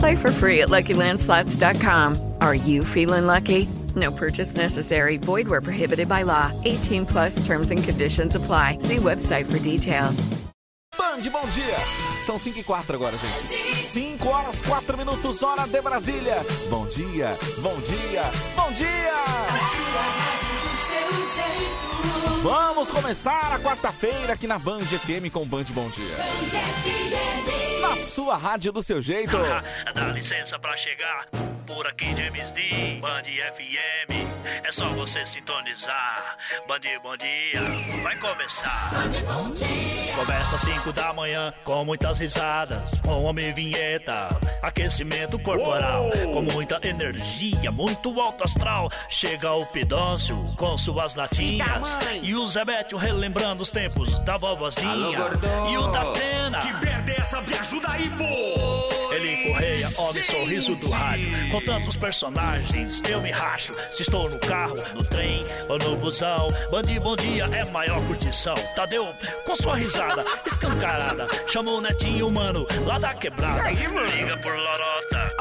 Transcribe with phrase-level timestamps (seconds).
[0.00, 2.34] Play for free at LuckyLandSlots.com.
[2.40, 3.68] Are you feeling lucky?
[3.94, 5.18] No purchase necessary.
[5.18, 6.50] Void where prohibited by law.
[6.64, 8.78] 18 plus terms and conditions apply.
[8.78, 10.26] See website for details.
[10.96, 11.76] Band, bom dia!
[12.24, 13.46] São 5 e 4 agora, gente.
[13.46, 16.44] 5 horas, 4 minutos, hora de Brasília.
[16.68, 17.30] Bom dia,
[17.62, 18.24] bom dia,
[18.56, 20.19] bom dia!
[22.42, 26.16] Vamos começar a quarta-feira aqui na Band FM com Band Bom Dia.
[27.80, 29.36] Na sua rádio do seu jeito.
[29.94, 31.28] Dá licença pra chegar.
[31.66, 34.30] Por aqui James D, Band FM.
[34.64, 36.36] É só você sintonizar.
[36.66, 37.60] Band Bom Dia,
[38.02, 38.90] vai começar.
[40.16, 44.28] Começa às 5 da manhã com muitas risadas, com homem vinheta,
[44.62, 48.90] aquecimento corporal, com muita energia, muito alto astral.
[49.08, 55.18] Chega o Pidôncio com suas latinhas e o Bétio relembrando os tempos da vovozinha
[55.70, 56.58] e o da Atena.
[56.58, 57.40] Que merda é essa?
[57.42, 59.14] Me ajuda aí, pô!
[59.14, 61.50] Ele Correia, homem sorriso do rádio.
[61.50, 63.72] Com tantos personagens, eu me racho.
[63.92, 66.48] Se estou no carro, no trem ou no busão.
[66.70, 68.54] Bandi Bom Dia é maior curtição.
[68.74, 69.12] Tadeu,
[69.44, 71.26] com sua risada escancarada.
[71.48, 73.70] Chamou o netinho, mano, lá da quebrada.
[73.70, 74.56] Liga por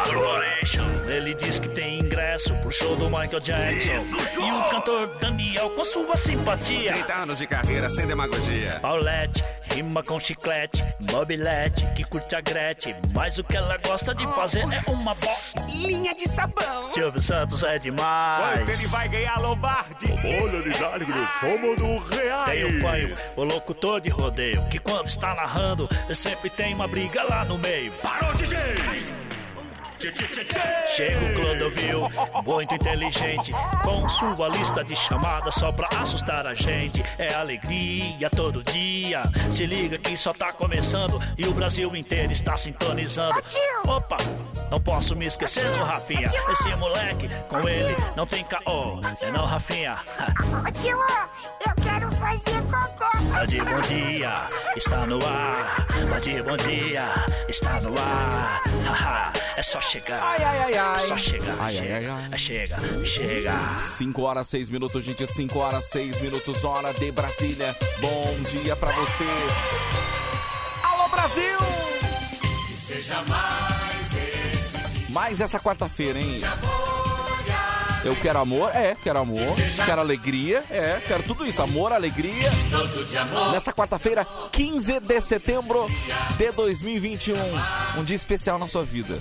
[0.04, 0.86] Corporation.
[1.10, 4.06] Ele diz que tem ingresso pro show do Michael Jackson.
[4.40, 6.94] E o cantor Daniel, com sua simpatia.
[6.94, 8.80] 30 anos de carreira sem demagogia.
[8.82, 12.96] Paulette, rima com chiclete, mobilete, que curte a Gretchen.
[13.14, 15.16] Mas o que ela gosta de fazer é uma
[15.68, 16.88] Linha de sabão.
[16.90, 18.60] Silvio Santos é demais.
[18.60, 20.06] Quanto ele vai ganhar, Lombardi?
[20.12, 22.46] Olha de Jardim, somos do real.
[22.46, 27.24] Tem o panho, o locutor de rodeio, que quando está narrando, sempre tem uma briga
[27.24, 27.92] lá no meio.
[28.02, 29.19] Parou, DJ!
[30.96, 32.10] Chega o Clodovil,
[32.46, 33.52] muito inteligente,
[33.84, 37.04] com sua lista de chamadas só pra assustar a gente.
[37.18, 39.24] É alegria todo dia.
[39.52, 43.44] Se liga que só tá começando e o Brasil inteiro está sintonizando.
[43.86, 44.16] Opa,
[44.72, 46.32] não posso me esquecer do Rafinha.
[46.50, 49.02] Esse moleque, com ele, não tem caô.
[49.22, 49.98] É não, Rafinha.
[50.66, 50.98] Ô tio,
[51.68, 53.18] eu quero fazer cocô.
[53.34, 55.86] Bande bom dia, está no ar.
[56.10, 57.06] Bande bom dia,
[57.50, 58.62] está no ar.
[58.86, 60.22] Haha, é só chegar.
[60.22, 61.00] Ai, ai, ai, ai.
[61.00, 61.56] Só chegar.
[61.60, 62.30] Ai, ai, chega, ai, ai.
[62.32, 63.78] é chega, chega.
[63.80, 65.26] 5 horas, 6 minutos, gente.
[65.26, 67.76] 5 horas, 6 minutos, hora de Brasília.
[68.00, 69.26] Bom dia pra você.
[70.84, 71.58] Alô, Brasil!
[72.78, 76.40] Seja mais esse Mais essa quarta-feira, hein?
[78.04, 79.56] Eu quero amor, é, quero amor.
[79.86, 81.62] Quero alegria, é, quero tudo isso.
[81.62, 82.50] Amor, alegria.
[83.52, 85.86] Nessa quarta-feira, 15 de setembro
[86.38, 87.36] de 2021.
[87.98, 89.20] Um dia especial na sua vida?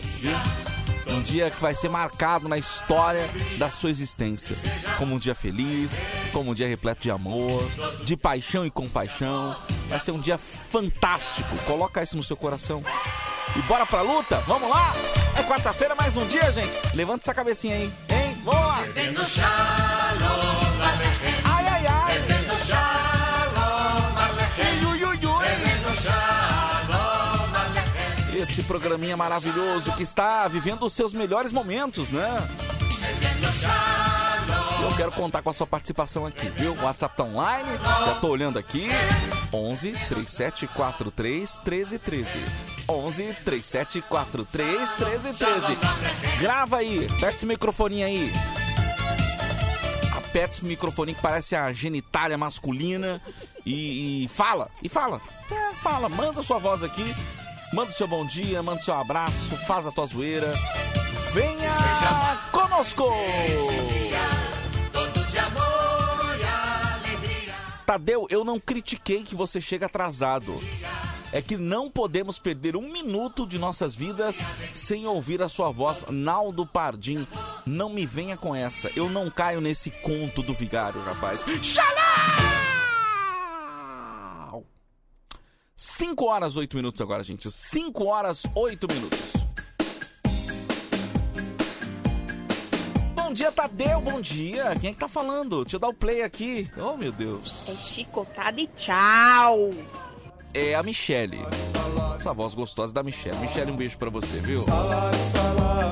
[1.09, 4.55] Um dia que vai ser marcado na história da sua existência.
[4.97, 5.93] Como um dia feliz,
[6.33, 7.63] como um dia repleto de amor,
[8.05, 9.57] de paixão e compaixão.
[9.89, 11.57] Vai ser um dia fantástico.
[11.67, 12.83] Coloca isso no seu coração.
[13.57, 14.37] E bora pra luta?
[14.47, 14.93] Vamos lá?
[15.37, 16.71] É quarta-feira, mais um dia, gente.
[16.95, 17.91] Levanta essa cabecinha aí,
[18.45, 18.83] lá!
[18.95, 21.43] Devendo shalom aleichem.
[21.45, 22.19] Ai, ai, ai!
[22.21, 24.89] Devendo shalom aleichem.
[24.89, 25.45] Ui, ui, ui.
[25.45, 28.43] Devendo shalom aleichem.
[28.43, 32.37] Esse programinha maravilhoso que está vivendo os seus melhores momentos, né?
[33.01, 34.08] Devendo shalom.
[34.89, 36.73] E Eu quero contar com a sua participação aqui, viu?
[36.73, 37.69] O WhatsApp tá online,
[38.07, 38.89] já tô olhando aqui.
[39.53, 42.39] 11 3743 1313.
[42.89, 45.79] 11 3743 1313.
[46.41, 48.33] Grava aí, aperta esse microfone aí.
[50.17, 53.21] Aperta esse microfone que parece a genitália masculina
[53.67, 55.21] e, e fala, e fala.
[55.51, 57.15] É, fala, manda sua voz aqui.
[57.75, 60.51] Manda o seu bom dia, manda o seu abraço, faz a tua zoeira.
[61.35, 61.71] Venha
[62.51, 63.13] conosco!
[67.89, 70.55] Tadeu, eu não critiquei que você chega atrasado.
[71.33, 74.37] É que não podemos perder um minuto de nossas vidas
[74.75, 77.27] sem ouvir a sua voz, Naldo Pardim.
[77.65, 78.91] Não me venha com essa.
[78.95, 81.43] Eu não caio nesse conto do vigário, rapaz.
[81.63, 81.97] Xalá!
[85.75, 87.51] 5 horas 8 minutos agora, gente.
[87.51, 89.48] 5 horas 8 minutos.
[93.29, 94.01] Bom dia, Tadeu.
[94.01, 94.75] Bom dia.
[94.81, 95.63] Quem é que tá falando?
[95.63, 96.67] Deixa eu dar o play aqui.
[96.79, 97.69] Oh, meu Deus.
[97.69, 99.69] É chicotada e tchau.
[100.55, 101.39] É a Michele.
[102.17, 103.37] Essa voz gostosa da Michele.
[103.37, 104.65] Michele, um beijo pra você, viu?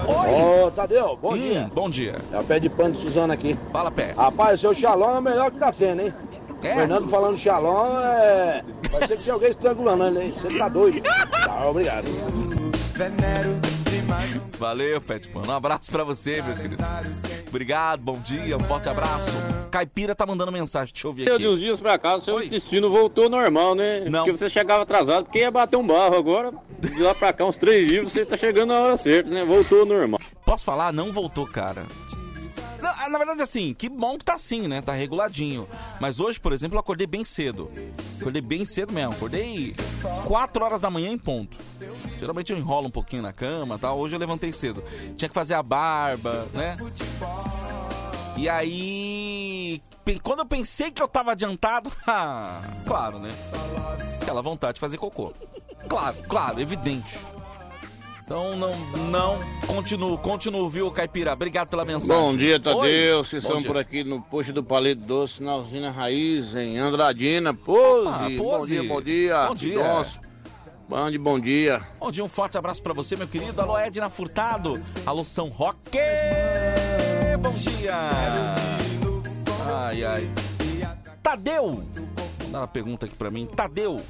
[0.08, 1.70] Ô, Tadeu, bom Hum, dia.
[1.74, 2.14] Bom dia.
[2.32, 3.54] É o pé de pano de Suzana aqui.
[3.70, 4.14] Fala, pé.
[4.16, 6.14] Rapaz, o seu Xalão é o melhor que tá tendo, hein?
[6.62, 6.74] É?
[6.74, 8.64] Fernando falando Xalão é.
[8.90, 10.34] Vai ser que tinha alguém estrangulando ele, hein?
[10.34, 11.02] Você tá doido.
[11.44, 12.06] Tá, obrigado.
[14.58, 15.48] Valeu, Pet Pano.
[15.48, 16.82] Um abraço pra você, meu querido.
[17.48, 19.30] Obrigado, bom dia, um forte abraço.
[19.70, 21.46] Caipira tá mandando mensagem, deixa eu ouvir De aqui.
[21.46, 24.00] uns dias pra cá, seu intestino voltou normal, né?
[24.08, 24.24] Não.
[24.24, 26.16] Porque você chegava atrasado, porque ia bater um barro.
[26.16, 29.44] Agora, de lá pra cá, uns três dias, você tá chegando na hora certa, né?
[29.44, 30.18] Voltou normal.
[30.44, 30.92] Posso falar?
[30.92, 31.84] Não voltou, cara.
[33.06, 34.82] Na, na verdade, assim, que bom que tá assim, né?
[34.82, 35.68] Tá reguladinho.
[36.00, 37.70] Mas hoje, por exemplo, eu acordei bem cedo.
[38.20, 39.12] Acordei bem cedo mesmo.
[39.12, 39.74] Acordei
[40.24, 41.56] 4 horas da manhã em ponto.
[42.18, 43.98] Geralmente eu enrolo um pouquinho na cama tal.
[43.98, 44.82] Hoje eu levantei cedo.
[45.16, 46.76] Tinha que fazer a barba, né?
[48.36, 49.80] E aí.
[50.22, 51.90] Quando eu pensei que eu tava adiantado.
[52.06, 53.34] ah, claro, né?
[54.20, 55.32] Aquela vontade de fazer cocô.
[55.88, 57.20] Claro, claro, evidente.
[58.26, 58.76] Então não,
[59.08, 59.38] não,
[59.68, 61.32] continuo, continuo, viu, Caipira?
[61.32, 62.20] Obrigado pela mensagem.
[62.20, 62.80] Bom dia, Tadeu.
[63.18, 63.24] Oi.
[63.24, 63.68] Vocês Bom são dia.
[63.68, 67.54] por aqui no posto do Palito Doce, na usina Raiz, em Andradina.
[67.54, 68.08] Pose.
[68.08, 68.72] Ah, Bom Pose.
[68.80, 69.46] dia, bom dia.
[69.46, 70.04] Bom dia.
[70.88, 71.82] Bom dia, bom dia.
[72.00, 73.60] Bom dia, um forte abraço pra você, meu querido.
[73.62, 74.82] Alô, Edna Furtado.
[75.06, 75.96] Alô, São Roque.
[77.40, 77.94] Bom dia.
[79.72, 80.28] Ai, ai.
[81.22, 81.80] Tadeu.
[82.50, 83.46] Dá uma pergunta aqui pra mim.
[83.46, 84.00] Tadeu,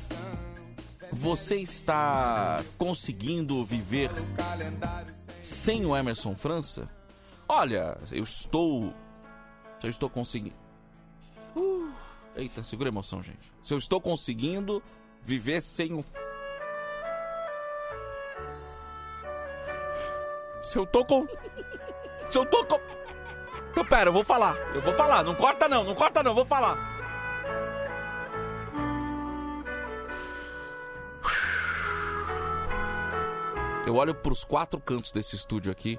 [1.12, 4.10] você está conseguindo viver
[5.40, 6.84] sem o Emerson França?
[7.48, 8.92] Olha, eu estou.
[9.82, 10.56] Eu estou conseguindo.
[11.54, 11.92] Uh,
[12.34, 13.52] eita, segura a emoção, gente.
[13.62, 14.82] Se eu estou conseguindo
[15.22, 16.04] viver sem o.
[20.62, 21.26] Se eu tô com.
[22.30, 22.80] Se eu tô com.
[23.70, 24.56] Então, pera, eu vou falar.
[24.74, 25.22] Eu vou falar.
[25.22, 26.85] Não corta não, não corta não, eu vou falar.
[33.86, 35.98] Eu olho pros quatro cantos desse estúdio aqui.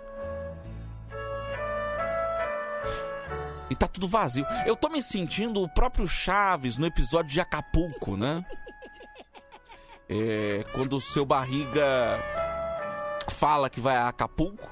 [3.70, 4.46] E tá tudo vazio.
[4.66, 8.46] Eu tô me sentindo o próprio Chaves no episódio de Acapulco, né?
[10.10, 11.84] É, quando o seu barriga
[13.30, 14.72] fala que vai a Acapulco.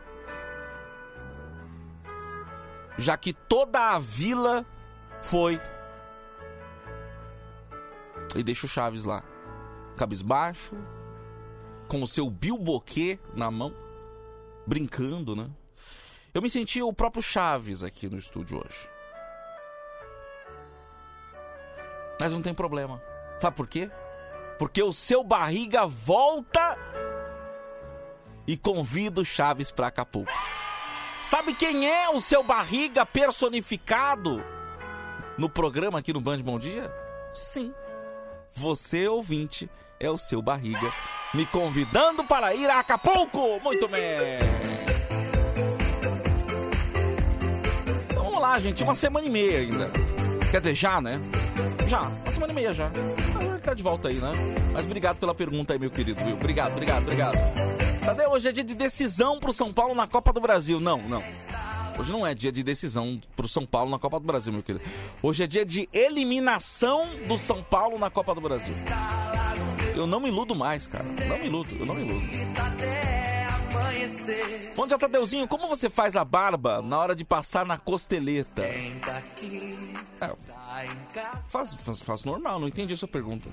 [2.97, 4.65] Já que toda a vila
[5.21, 5.61] foi.
[8.33, 9.21] E deixa o Chaves lá.
[9.97, 10.73] Cabisbaixo.
[11.87, 13.73] Com o seu bilboquê na mão.
[14.65, 15.49] Brincando, né?
[16.33, 18.89] Eu me senti o próprio Chaves aqui no estúdio hoje.
[22.19, 23.01] Mas não tem problema.
[23.37, 23.89] Sabe por quê?
[24.57, 26.77] Porque o seu barriga volta
[28.47, 30.31] e convida o Chaves pra Acapulco.
[31.21, 34.43] Sabe quem é o seu barriga personificado
[35.37, 36.93] no programa aqui no Band Bom Dia?
[37.33, 37.73] Sim.
[38.53, 39.69] Você, ouvinte,
[40.05, 40.93] é o seu barriga
[41.33, 43.59] me convidando para ir a Acapulco.
[43.63, 44.39] Muito bem.
[48.09, 48.83] Então vamos lá, gente.
[48.83, 49.91] Uma semana e meia ainda.
[50.51, 51.19] Quer dizer, já, né?
[51.87, 52.01] Já.
[52.01, 52.85] Uma semana e meia já.
[52.87, 54.31] Ah, Tá de volta aí, né?
[54.71, 56.35] Mas obrigado pela pergunta aí, meu querido, viu?
[56.35, 57.35] Obrigado, obrigado, obrigado.
[58.05, 58.27] Cadê?
[58.27, 60.79] Hoje é dia de decisão pro São Paulo na Copa do Brasil.
[60.79, 61.23] Não, não.
[61.97, 64.85] Hoje não é dia de decisão pro São Paulo na Copa do Brasil, meu querido.
[65.23, 68.75] Hoje é dia de eliminação do São Paulo na Copa do Brasil.
[69.95, 71.05] Eu não me iludo mais, cara.
[71.05, 72.27] Não me iludo, eu não me iludo.
[74.75, 75.47] Bom dia, Tadeuzinho.
[75.47, 78.63] Como você faz a barba na hora de passar na costeleta?
[78.63, 78.91] É,
[81.47, 83.49] faz, faz, faz normal, não entendi a sua pergunta.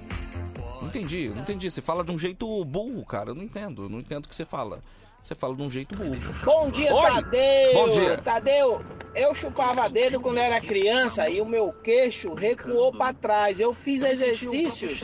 [0.80, 1.70] Não entendi, não entendi.
[1.70, 3.30] Você fala de um jeito burro, cara.
[3.30, 4.80] Eu não entendo, não entendo o que você fala.
[5.22, 6.18] Você fala de um jeito burro.
[6.44, 7.10] Bom dia, Oi.
[7.10, 7.72] Tadeu!
[7.74, 8.18] Bom dia.
[8.18, 13.60] Tadeu, eu chupava dedo quando era criança e o meu queixo recuou pra trás.
[13.60, 15.00] Eu fiz exercícios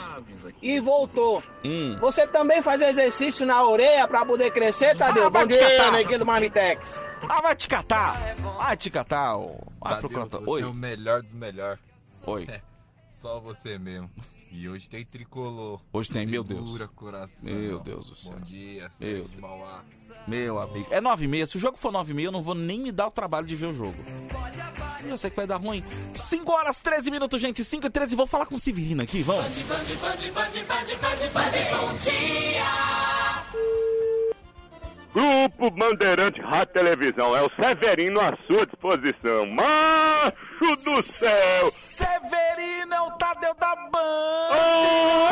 [0.61, 1.41] e voltou.
[1.65, 1.97] Hum.
[2.01, 5.27] Você também faz exercício na orelha pra poder crescer, Tadeu?
[5.27, 7.05] Ah, vai Bom te dia, neguinho do Marmitex.
[7.29, 8.17] Ah, vai te catar!
[8.57, 9.57] Vai te catar, ô.
[9.81, 10.41] Vai Tadeu, procurar.
[10.41, 10.63] você Oi.
[10.63, 11.79] é o melhor dos melhores.
[12.27, 12.49] Oi.
[13.09, 14.11] Só você mesmo.
[14.51, 15.81] E hoje tem tricolor.
[15.93, 16.65] Hoje tem, meu Deus.
[16.65, 17.53] Segura, coração.
[17.53, 18.33] Meu Deus do céu.
[18.33, 19.41] Bom dia, Sérgio de.
[19.41, 19.85] Mauá.
[20.29, 20.87] Meu amigo.
[20.91, 21.47] É 9 e meia.
[21.47, 23.47] Se o jogo for 9 e meia, eu não vou nem me dar o trabalho
[23.47, 23.97] de ver o jogo.
[25.07, 25.83] Eu sei que vai dar ruim.
[26.13, 27.65] 5 horas 13 minutos, gente.
[27.65, 28.15] 5 e 13.
[28.15, 29.47] Vou falar com o Severino aqui, vamos.
[35.13, 39.47] Grupo Bandeirante Rádio Televisão, é o Severino à sua disposição.
[39.47, 41.71] Macho do céu!
[41.73, 45.29] Severino é o Tadeu da Band!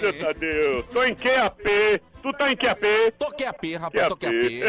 [0.00, 0.82] seu Tadeu.
[0.84, 2.02] Tô em QAP.
[2.22, 2.82] Tu tá em QAP?
[3.18, 4.62] Tô QAP, rapaz, tô QAP.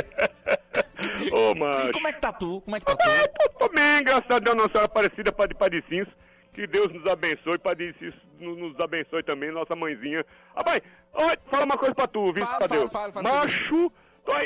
[1.31, 1.89] Ô, macho.
[1.89, 2.61] E como é que tá tu?
[2.61, 3.29] Como é que tá tu?
[3.39, 6.07] Tô, tô bem, graças a Deus, Nossa Senhora Aparecida, Padre Padicins.
[6.53, 10.25] Que Deus nos abençoe, Padre Cins nos nos abençoe também, nossa mãezinha.
[10.55, 10.81] Rapaz,
[11.13, 13.91] olha, fala uma coisa pra tu, viu, Fala, fala, fala, fala, Macho,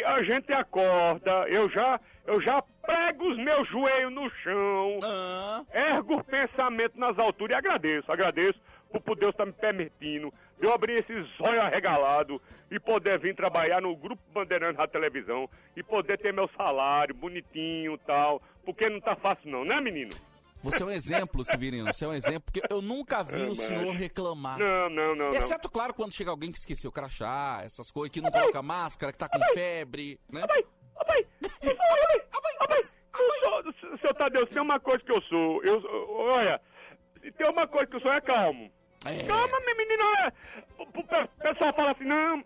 [0.06, 5.00] a gente acorda, eu já, eu já prego os meus joelhos no chão,
[5.74, 8.60] ergo o pensamento nas alturas e agradeço, agradeço
[9.04, 12.40] por Deus estar me permitindo de eu abrir esses olhos arregalados
[12.72, 17.96] e poder vir trabalhar no Grupo Bandeirante da televisão e poder ter meu salário bonitinho
[17.96, 20.12] e tal, porque não tá fácil não, né menino?
[20.66, 21.94] Você é um exemplo, Severino.
[21.94, 24.58] Você é um exemplo, porque eu nunca vi É, o mas- senhor reclamar.
[24.60, 25.36] Não, não, não, não.
[25.36, 29.18] Exceto, claro, quando chega alguém que esqueceu crachá, essas coisas, que não coloca máscara, que
[29.18, 30.44] tá com febre, né?
[33.64, 36.60] Eu sou, seu Tadeu, tem uma coisa que eu sou, eu, olha,
[37.38, 38.72] tem uma coisa que eu sou é calmo.
[39.28, 40.34] Calma, minha menina,
[40.80, 42.44] o, o pe- pessoal fala assim, não,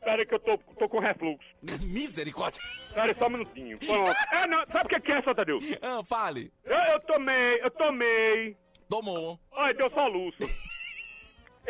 [0.00, 1.46] pera que eu tô, tô com refluxo.
[1.84, 2.60] Misericórdia.
[2.94, 3.78] Pera aí, só um minutinho.
[3.78, 4.12] Pronto.
[4.32, 5.58] É, não, sabe o que que é, seu Tadeu?
[5.82, 6.52] Ah, fale.
[6.64, 8.56] Eu, eu tomei, eu tomei.
[8.88, 9.38] Tomou.
[9.52, 10.38] Olha, deu soluço.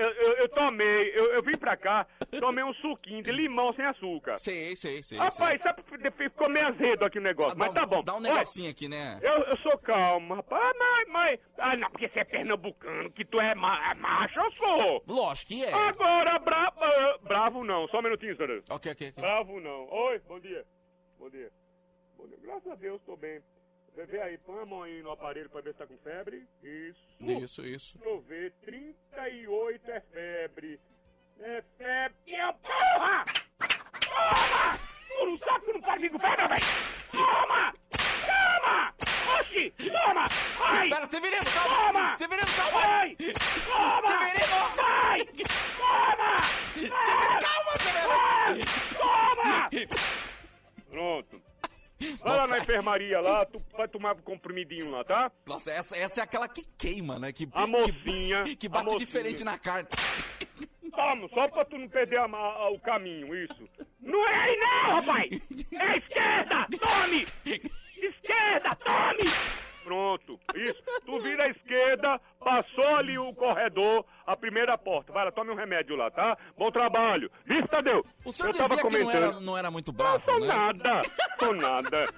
[0.01, 2.07] Eu, eu, eu tomei, eu, eu vim pra cá,
[2.39, 4.39] tomei um suquinho de limão sem açúcar.
[4.39, 5.19] Sei, sei, sei.
[5.19, 5.83] Rapaz, sabe,
[6.17, 8.03] ficou meio azedo aqui o negócio, mas tá bom.
[8.03, 9.19] Dá um Olha, negocinho aqui, né?
[9.21, 11.41] Eu, eu sou calmo, rapaz, mas, mas...
[11.59, 15.05] Ah, não, porque você é pernambucano, que tu é, ma é macho, eu sou.
[15.07, 15.73] Lógico que é.
[15.73, 18.63] Agora, bra ah, bravo não, só um minutinho, senhor.
[18.71, 19.13] Ok, ok, ok.
[19.23, 19.87] Bravo não.
[19.91, 20.65] Oi, bom dia.
[21.19, 21.53] Bom dia.
[22.17, 22.39] Bom dia.
[22.41, 23.43] Graças a Deus, tô bem.
[24.01, 26.49] Vê- Vê aí, põe a mão aí no aparelho pra ver se tá com febre.
[26.63, 27.01] Isso.
[27.21, 27.99] Isso, isso.
[27.99, 30.81] Deixa eu ver, 38 é febre.
[31.41, 32.17] É febre.
[32.27, 33.25] Eu, porra!
[34.01, 34.79] Toma!
[35.09, 36.61] Tu não sabe que não pode vir com febre, velho?
[37.13, 37.75] Toma!
[38.27, 38.95] Toma!
[39.41, 39.71] Oxi!
[39.71, 40.23] Toma!
[40.59, 40.89] Vai!
[40.89, 41.93] Pera, Severino, calma!
[41.93, 42.13] Toma!
[42.17, 42.81] Severino, calma!
[42.81, 43.17] Vai!
[43.17, 44.09] Toma!
[44.09, 44.77] Severino!
[44.77, 45.25] Vai!
[45.77, 46.37] Toma!
[46.75, 47.73] Severino, calma,
[48.09, 48.59] Vai!
[48.97, 49.71] Toma!
[50.91, 51.43] Pronto.
[52.21, 55.33] Vai lá na enfermaria lá, tu vai tomar um comprimidinho lá, tá?
[55.47, 57.33] Nossa, essa, essa é aquela que queima, né?
[57.33, 58.43] Que, A mocinha.
[58.45, 58.99] que, que bate mocinha.
[58.99, 59.89] diferente na carne.
[60.95, 63.69] Toma, só pra tu não perder a a- o caminho, isso.
[64.01, 65.31] Não é aí não, rapaz!
[65.73, 66.67] É esquerda!
[66.81, 67.27] Tome!
[67.97, 69.31] Esquerda, tome!
[69.91, 70.81] Pronto, isso.
[71.05, 75.13] Tu vira à esquerda, passou ali o corredor, a primeira porta.
[75.13, 76.39] Vai lá, tome um remédio lá, tá?
[76.57, 77.29] Bom trabalho.
[77.45, 78.07] Isso, Tadeu?
[78.25, 79.25] O senhor Eu tava dizia que não comentando.
[79.33, 80.47] era, não era muito bravo, Sou né?
[80.47, 81.01] nada,
[81.41, 82.09] sou nada.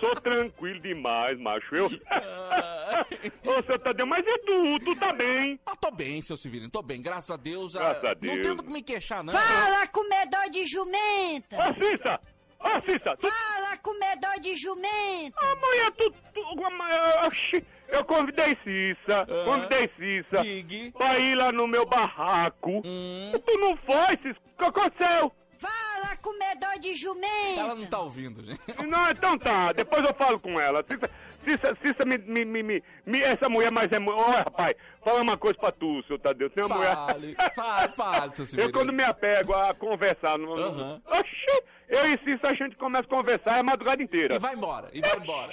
[0.00, 1.74] Sou tranquilo demais, macho.
[1.76, 1.84] Eu.
[3.44, 4.78] Ô, seu Tadeu, mas e tu?
[4.80, 5.60] Tu tá bem?
[5.66, 7.76] Ah, tô bem, seu Severino, tô bem, graças a Deus.
[7.76, 8.40] ah, Graças a Não Deus.
[8.42, 9.34] tenho do que me queixar, não.
[9.34, 11.56] Fala, comedor de jumenta!
[11.58, 12.37] Ô,
[12.84, 13.16] Cissa!
[13.16, 13.28] Tu...
[13.30, 15.38] Fala, comedor de jumenta!
[15.40, 16.10] Amanhã tu.
[16.34, 19.44] tu amanhã- oxi, eu convidei Cissa, Ah.
[19.44, 22.82] convidei Cissa pra ir lá no meu barraco.
[22.84, 23.32] Hum.
[23.44, 24.40] Tu não foi, Cissa?
[24.54, 25.32] O que aconteceu?
[25.58, 27.60] Fala, comedor de jumenta!
[27.60, 28.60] Ela não tá ouvindo, gente.
[28.86, 30.84] Não, então tá, depois eu falo com ela.
[30.88, 31.10] Cissa,
[31.44, 33.98] Cissa, Cissa me, me, me, me, me- Essa mulher mais é.
[33.98, 34.74] Olha, rapaz,
[35.04, 36.50] fala uma coisa pra tu, seu Tadeu.
[36.50, 37.54] Tem uma Fale, mulher.
[37.54, 38.72] fale, fale, seu Eu Severino.
[38.72, 40.38] quando me apego a conversar.
[40.38, 40.54] No...
[40.54, 41.02] Aham.
[41.06, 44.34] Oxi, eu Cissa a gente começa a conversar é a madrugada inteira.
[44.34, 45.52] E vai embora, e vai embora.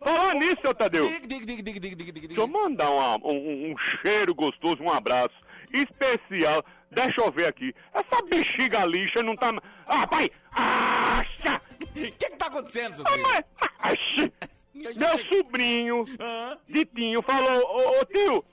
[0.00, 1.08] Falar nisso, seu Tadeu.
[1.08, 2.28] Diga, diga, diga, diga, diga, diga, diga.
[2.28, 5.34] Deixa eu mandar uma- um, um cheiro gostoso, um abraço
[5.72, 6.62] especial.
[6.90, 7.74] Deixa eu ver aqui.
[7.92, 9.52] Essa bexiga lixa não tá.
[9.86, 10.30] Ah, pai!
[10.52, 11.60] Acha!
[11.80, 13.44] O que que tá acontecendo, seu Ah, Severino?
[13.60, 14.32] mas- Ache!
[14.74, 16.04] Meu sobrinho,
[16.68, 18.44] Ditinho, falou: Ô, ô, tio,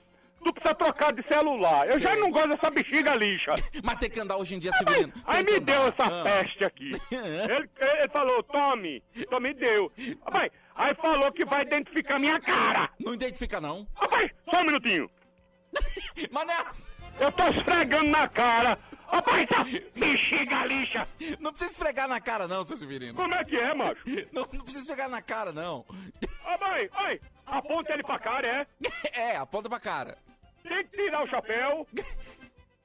[0.44, 1.88] tu precisa trocar de celular.
[1.88, 2.20] Eu já Sei.
[2.20, 3.54] não gosto dessa bexiga lixa.
[3.82, 5.12] Mas tem que andar hoje em dia, Severino.
[5.24, 5.94] Aí que me deu andar.
[6.04, 6.22] essa Ah.
[6.24, 6.90] peste aqui.
[7.12, 9.90] Ele, ele falou, tome, tome me deu.
[10.24, 12.90] Rapaz, aí falou que vai identificar minha cara.
[12.98, 13.86] Não identifica, não.
[13.94, 15.10] Rapaz, só um minutinho.
[16.30, 16.66] Mas não é...
[17.20, 18.78] Eu tô esfregando na cara.
[19.06, 21.06] Rapaz, tá bexiga lixa.
[21.38, 23.14] Não precisa esfregar na cara, não, seu Severino.
[23.14, 24.02] Como é que é, macho?
[24.32, 25.84] Não, não precisa esfregar na cara, não.
[26.44, 28.66] Ô, mãe, mãe, aponta ele pra cara, é?
[29.12, 30.16] É, aponta pra cara.
[30.62, 31.86] Tem que tirar o chapéu.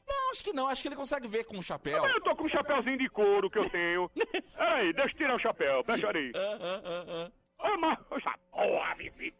[0.07, 0.67] Não, acho que não.
[0.67, 2.05] Acho que ele consegue ver com o chapéu.
[2.05, 4.10] Eu tô com um chapéuzinho de couro que eu tenho.
[4.57, 6.31] Aí, deixa eu tirar o chapéu, fecha aí.
[6.36, 7.77] Ah, ah, ah, ah.
[7.77, 9.34] Mas, essa porra, Bibi.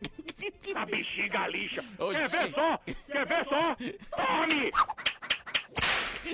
[0.68, 1.84] Essa bexiga lixa.
[2.12, 2.78] Quer ver só?
[3.08, 3.76] Quer ver só?
[4.16, 4.72] Tome!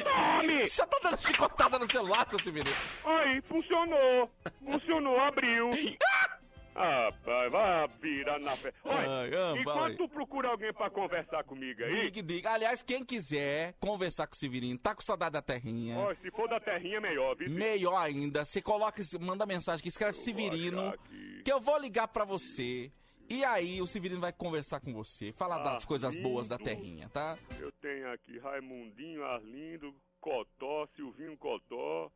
[0.03, 0.65] Tome!
[0.65, 2.75] Você tá dando chicotada no celular, seu Severino?
[3.05, 4.31] Aí, funcionou.
[4.65, 5.71] Funcionou, abriu.
[6.75, 8.73] Ah, pai, vai virar na fé.
[8.83, 12.51] Olha, ah, enquanto tu procura alguém pra conversar comigo aí, Diga, diga.
[12.51, 15.97] Aliás, quem quiser conversar com o Severino, tá com saudade da terrinha.
[15.99, 17.49] ó, se for da terrinha, melhor, viu?
[17.49, 21.41] Melhor ainda, você coloca, manda mensagem que escreve Severino, achar aqui.
[21.45, 22.91] que eu vou ligar pra você
[23.29, 27.37] E aí o Severino vai conversar com você, falar das coisas boas da terrinha, tá?
[27.59, 32.11] Eu tenho aqui Raimundinho, Arlindo, Cotó, Silvinho Cotó.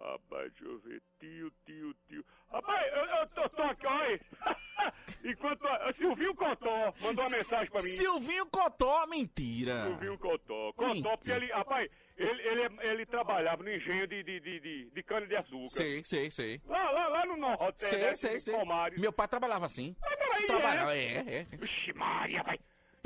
[0.00, 1.02] Rapaz, deixa eu ver.
[1.18, 2.24] Tio, tio, tio.
[2.52, 4.20] Rapaz, eu, eu tô, tô aqui, olha aí.
[5.24, 5.66] Enquanto.
[5.94, 7.88] Silvinho Cotó mandou uma mensagem pra mim.
[7.88, 9.86] Silvinho Cotó, mentira.
[9.86, 10.72] Silvinho Cotó.
[10.74, 11.46] Cotó, porque ele.
[11.50, 15.68] Rapaz, ele, ele, ele trabalhava no engenho de, de, de, de, de cana-de-açúcar.
[15.68, 16.60] Sei, sei, sei.
[16.66, 17.82] Lá, lá, lá no norte.
[17.84, 18.54] Sei, né, sei, sei.
[18.54, 19.00] Palmares.
[19.00, 19.96] Meu pai trabalhava assim.
[20.00, 21.04] peraí, Trabalhava, é?
[21.04, 21.56] é, é.
[21.56, 22.58] Vixe, Maria, vai.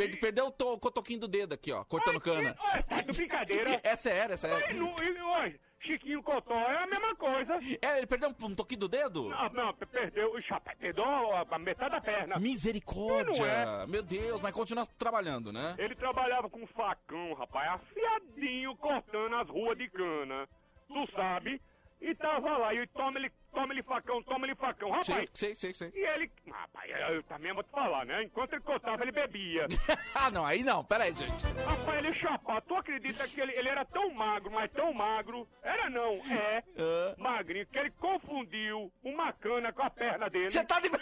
[0.09, 2.57] Per- perdeu o, to- o cotoquinho do dedo aqui, ó, cortando cana.
[2.59, 3.81] Olha, tá de brincadeira.
[3.85, 4.65] É sério, é sério.
[4.67, 4.95] Ai, não,
[5.31, 7.59] olha, Chiquinho Cotó é a mesma coisa.
[7.81, 9.33] É, ele perdeu um, um toquinho do dedo?
[9.33, 12.39] Ah, não, perdeu, rapaz, perdeu a, metade da perna.
[12.39, 13.25] Misericórdia!
[13.41, 13.47] Não
[13.83, 13.87] é.
[13.87, 15.75] Meu Deus, mas continua trabalhando, né?
[15.79, 20.47] Ele trabalhava com facão, rapaz, afiadinho, cortando as ruas de cana.
[20.89, 21.61] Tu sabe?
[22.01, 25.29] E tava lá, e toma ele, toma ele facão, toma ele facão, rapaz.
[25.35, 25.93] Sei, sei, sei.
[25.95, 28.23] E ele, rapaz, eu também vou te falar, né?
[28.23, 29.67] Enquanto ele cortava, ele bebia.
[30.15, 31.45] ah, não, aí não, peraí, gente.
[31.67, 32.63] Rapaz, ele chapava.
[32.63, 35.47] Tu acredita que ele, ele era tão magro, mas tão magro?
[35.63, 36.65] Era não, é.
[37.19, 40.49] Magrinho, que ele confundiu uma cana com a perna dele.
[40.49, 40.89] Você tá de.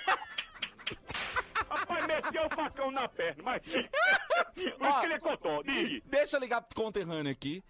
[1.68, 3.62] Rapaz, meteu o facão na perna, mas.
[3.62, 6.02] Por isso que ele é cotó, diga.
[6.06, 7.62] Deixa eu ligar pro conterrâneo aqui.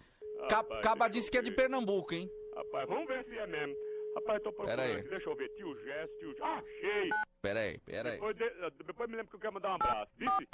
[0.49, 1.51] Rapaz, Caba disse que é de.
[1.51, 2.29] Pernambuco, hein?
[2.59, 3.73] Rapaz, vamos ver se é mesmo.
[4.15, 4.99] Rapaz, tô procurando Pera aí.
[4.99, 5.49] aqui, deixa eu ver.
[5.49, 6.43] Tio Gesso, tio Gesso.
[6.43, 7.09] Ah, achei!
[7.41, 8.13] Peraí, peraí.
[8.15, 10.11] Depois, de- depois me lembro que eu quero mandar um abraço.
[10.17, 10.47] Disse?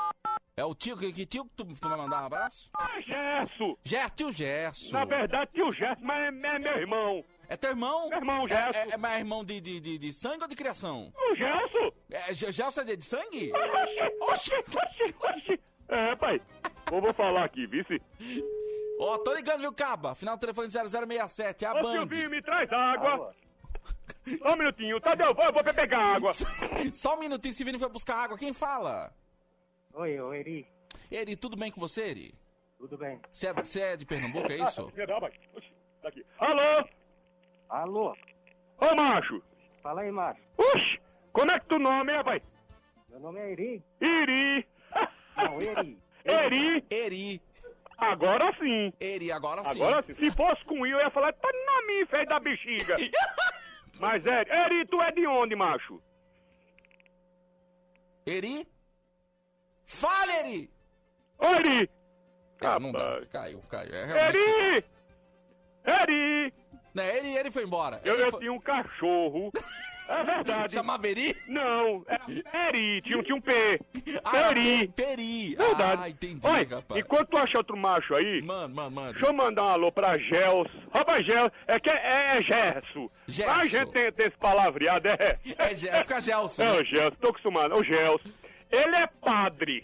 [0.58, 2.70] É o tio, que, que tio que tu, tu vai mandar um abraço?
[2.76, 3.78] Ah, Gesso!
[3.84, 4.92] Ger, tio Gerson.
[4.92, 7.26] Na verdade, tio Gesso, mas é, é meu irmão.
[7.50, 8.10] É teu irmão?
[8.10, 8.80] Meu irmão, É, Gerson.
[8.80, 11.12] é, é mais irmão de, de, de, de sangue ou de criação?
[11.32, 11.94] O Gesso?
[12.12, 13.52] É, Gerson é de, de sangue?
[14.22, 15.60] Oxi, oxi, oxi.
[15.88, 16.40] É, pai.
[16.92, 18.02] Eu vou falar aqui, vice.
[19.00, 20.16] Ó, tô ligando, viu, Caba?
[20.16, 22.00] Final do telefone 0067, é a Ô, Band.
[22.00, 23.36] Silvinho, me traz água.
[24.40, 25.00] Só um minutinho.
[25.00, 26.32] Tadeu, vou, eu vou pegar água.
[26.94, 28.38] Só um minutinho, Silvino foi buscar água.
[28.38, 29.14] Quem fala?
[29.94, 30.68] Oi, oi, Eri.
[31.12, 32.36] Eri, tudo bem com você, Eri?
[32.78, 33.20] Tudo bem?
[33.32, 34.92] Você é, você é de Pernambuco, é isso?
[35.20, 35.32] Pai.
[35.56, 36.26] Oxi, tá aqui.
[36.40, 36.88] Alô?
[37.70, 38.18] Alô?
[38.78, 39.42] Ô, macho.
[39.82, 40.42] Fala aí, macho.
[40.58, 41.00] Oxi,
[41.32, 42.42] como é que tu nome é, pai?
[43.10, 43.84] Meu nome é Eri.
[44.02, 44.68] Iri.
[45.38, 46.00] Não, Eri.
[46.26, 46.86] Eri.
[46.90, 47.42] Eri.
[47.98, 48.92] Agora sim.
[49.00, 49.70] Eri, agora sim.
[49.82, 50.14] Agora sim.
[50.16, 52.96] Se fosse com I, eu ia falar, tá na minha, fez da bexiga.
[54.00, 56.02] Mas, Eri, Eri, tu é de onde, macho?
[58.26, 58.68] Eri?
[59.86, 60.70] Fala, Eri!
[61.40, 61.90] Eri!
[62.62, 63.22] Ah, não dá.
[63.32, 63.94] Caiu, caiu.
[63.94, 64.38] É realmente...
[64.38, 64.86] Eri!
[65.86, 66.54] Eri!
[66.94, 68.02] Né, Eri, ele foi embora.
[68.04, 69.52] Eu, Ele eu foi- tinha um cachorro.
[70.08, 70.74] É verdade.
[70.74, 71.36] Chamava Eri?
[71.48, 73.80] Não, era Eri, tinha, tinha um P.
[74.24, 74.88] Ah, Peri.
[74.90, 75.56] Peri.
[75.56, 76.02] Verdade.
[76.04, 77.00] Ah, entendi, Olha, rapaz.
[77.04, 79.12] enquanto tu acha outro macho aí, Mano, mano, mano.
[79.14, 80.70] deixa eu mandar um alô pra Gels.
[80.94, 83.12] Rapaz, Gels, é que é, é Gerso.
[83.28, 83.52] Gerso.
[83.52, 85.40] A gente tem, tem esse palavreado, é.
[85.58, 86.62] É, Ge- fica Gelson.
[86.62, 86.80] É né?
[86.82, 87.74] o Gelson, tô acostumado.
[87.74, 88.30] É o Gelson.
[88.72, 89.84] Ele é padre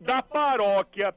[0.00, 1.14] da paróquia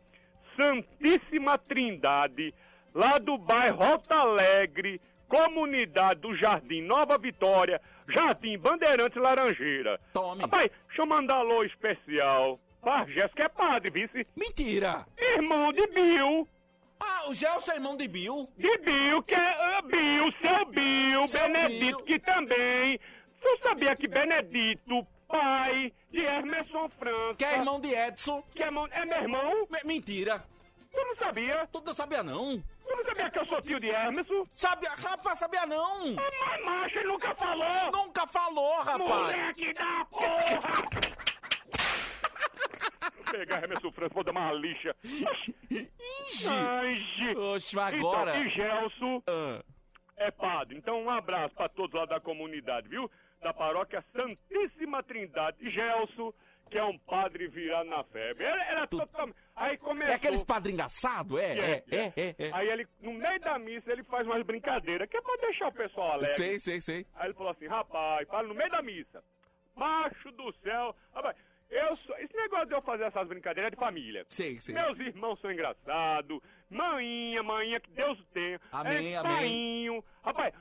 [0.60, 2.54] Santíssima Trindade,
[2.94, 10.00] lá do bairro Alto Alegre, comunidade do Jardim Nova Vitória, Jardim Bandeirantes Laranjeira.
[10.14, 10.42] Tome.
[10.42, 14.28] Rapaz, deixa eu mandar alô especial pra Jéssica, é padre, vice.
[14.36, 15.06] Mentira!
[15.18, 16.48] Irmão de Bill.
[17.00, 18.48] Ah, o Gelson é irmão de Bill?
[18.58, 19.38] De Bill, que é
[19.78, 22.06] ah, Bill, seu Bill, Seu Benedito, Bill.
[22.06, 23.00] que também.
[23.42, 27.36] Você sabia que Benedito, pai de Hermeson França.
[27.38, 28.42] Que é irmão de Edson?
[28.54, 29.68] Que é, irmão- é meu irmão?
[29.70, 30.42] Me- mentira.
[30.92, 31.68] Tu não sabia?
[31.72, 32.64] Tu não sabia, não?
[33.04, 34.46] Não sabia que eu sou tio de Hermeson?
[34.52, 36.14] Sabia, rapaz, sabia não?
[36.16, 37.92] Mas macho, ele nunca falou!
[37.92, 39.00] Nunca falou, rapaz.
[39.00, 40.34] Moleque da porra!
[43.16, 44.96] Vou pegar Hermeson França, vou dar uma lixa.
[46.50, 47.38] Ai, gente.
[47.38, 48.32] Oxe, mas agora...
[48.32, 49.64] Então, e Gelson Ah,
[50.18, 50.78] é padre.
[50.78, 53.10] Então, um abraço pra todos lá da comunidade, viu?
[53.42, 55.70] Da paróquia Santíssima Trindade.
[55.70, 56.32] Gelson,
[56.70, 58.46] que é um padre virado na febre.
[58.46, 59.36] Era, era totalmente...
[59.56, 60.12] Aí começou...
[60.12, 61.40] é aqueles padrinhos engraçados?
[61.40, 62.52] É, é, é, é, é.
[62.54, 65.74] Aí ele, no meio da missa, ele faz umas brincadeiras, que é pra deixar o
[65.74, 66.36] pessoal alegre.
[66.36, 67.06] Sei, sei, sei.
[67.14, 69.24] Aí ele falou assim, rapaz, fala no meio da missa.
[69.76, 70.96] Macho do céu.
[71.14, 71.36] Rapaz,
[71.70, 72.18] eu sou...
[72.18, 74.26] Esse negócio de eu fazer essas brincadeiras é de família.
[74.28, 74.74] Sei, sei.
[74.74, 76.40] Meus irmãos são engraçados.
[76.70, 78.60] Maninha, maninha, que Deus o tenha.
[78.72, 79.32] Amém, é, amém.
[79.32, 80.04] painho.
[80.24, 80.54] Rapaz,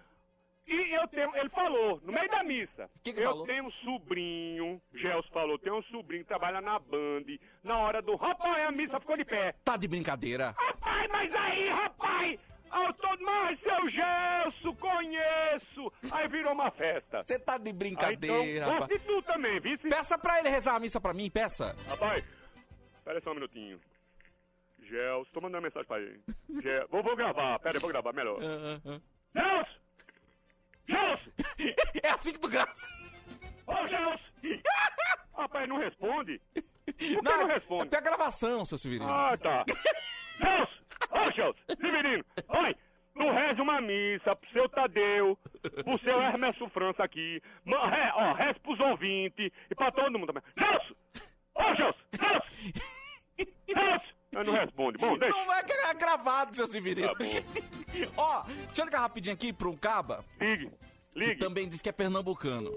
[0.73, 1.35] e eu tenho...
[1.37, 2.91] Ele falou, no meio da missa.
[3.03, 3.47] Que que eu falou?
[3.47, 7.25] tenho um sobrinho, Gels falou, tenho um sobrinho que trabalha na Band.
[7.63, 8.17] Na hora do...
[8.17, 9.55] Rapaz, a missa ficou de pé.
[9.65, 10.55] Tá de brincadeira.
[10.57, 12.41] Rapaz, mas aí, rapaz!
[12.75, 15.93] Eu tô mais seu Gelso, conheço!
[16.11, 17.23] Aí virou uma festa.
[17.23, 19.03] Você tá de Aí, brincadeira, então, rapaz.
[19.05, 19.89] tu também, vice?
[19.89, 21.77] Peça pra ele rezar a missa pra mim, peça.
[21.87, 22.25] Rapaz,
[23.05, 23.79] pera só um minutinho.
[24.85, 26.21] Gelso, tô mandando uma mensagem pra ele.
[26.63, 26.89] Gel...
[26.89, 28.39] Vou, vou gravar, pera aí, vou gravar, melhor.
[29.37, 29.82] Gelso!
[32.03, 32.73] É assim que tu grava.
[33.67, 34.25] Ô, Gelso!
[35.37, 36.41] Rapaz, não responde?
[36.55, 37.85] Por Não, não, é responde?
[37.85, 39.09] porque é gravação, seu Severino.
[39.11, 39.65] Ah, tá.
[40.39, 40.83] Celso!
[41.11, 41.59] Ô, Celso!
[41.81, 42.25] Severino!
[42.49, 42.77] Oi!
[43.15, 45.39] Tu reza uma missa pro seu Tadeu,
[45.85, 47.43] pro seu Hermeso França aqui.
[47.65, 50.43] Ma- re- ó, reza pros ouvintes e pra todo mundo também.
[50.59, 50.97] Celso!
[51.55, 51.99] Ô, Celso!
[52.13, 52.47] Celso!
[53.69, 54.15] Celso!
[54.33, 54.99] Mas não responde.
[54.99, 55.37] Bom, deixa.
[55.37, 57.09] Não vai ficar gravado, seu Severino.
[57.09, 57.25] Tá bom.
[58.17, 60.25] Ó, deixa eu ligar rapidinho aqui pra um caba.
[60.41, 60.71] Ligue.
[61.15, 62.73] Que também diz que é pernambucano.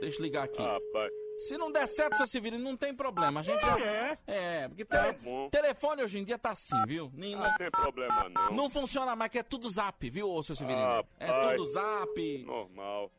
[0.00, 0.60] Deixa eu ligar aqui.
[0.62, 1.12] Rapaz.
[1.38, 3.40] Se não der certo, seu Severino, não tem problema.
[3.40, 3.78] A gente já...
[3.80, 4.18] É?
[4.26, 5.48] É, porque Tá tele- bom.
[5.48, 7.10] telefone hoje em dia tá assim, viu?
[7.14, 8.52] Nem, Não tem problema, não.
[8.52, 10.84] Não funciona mais, que é tudo zap, viu, ô, seu Severino?
[10.86, 11.06] Rapaz.
[11.18, 12.44] É tudo zap.
[12.44, 13.10] Normal.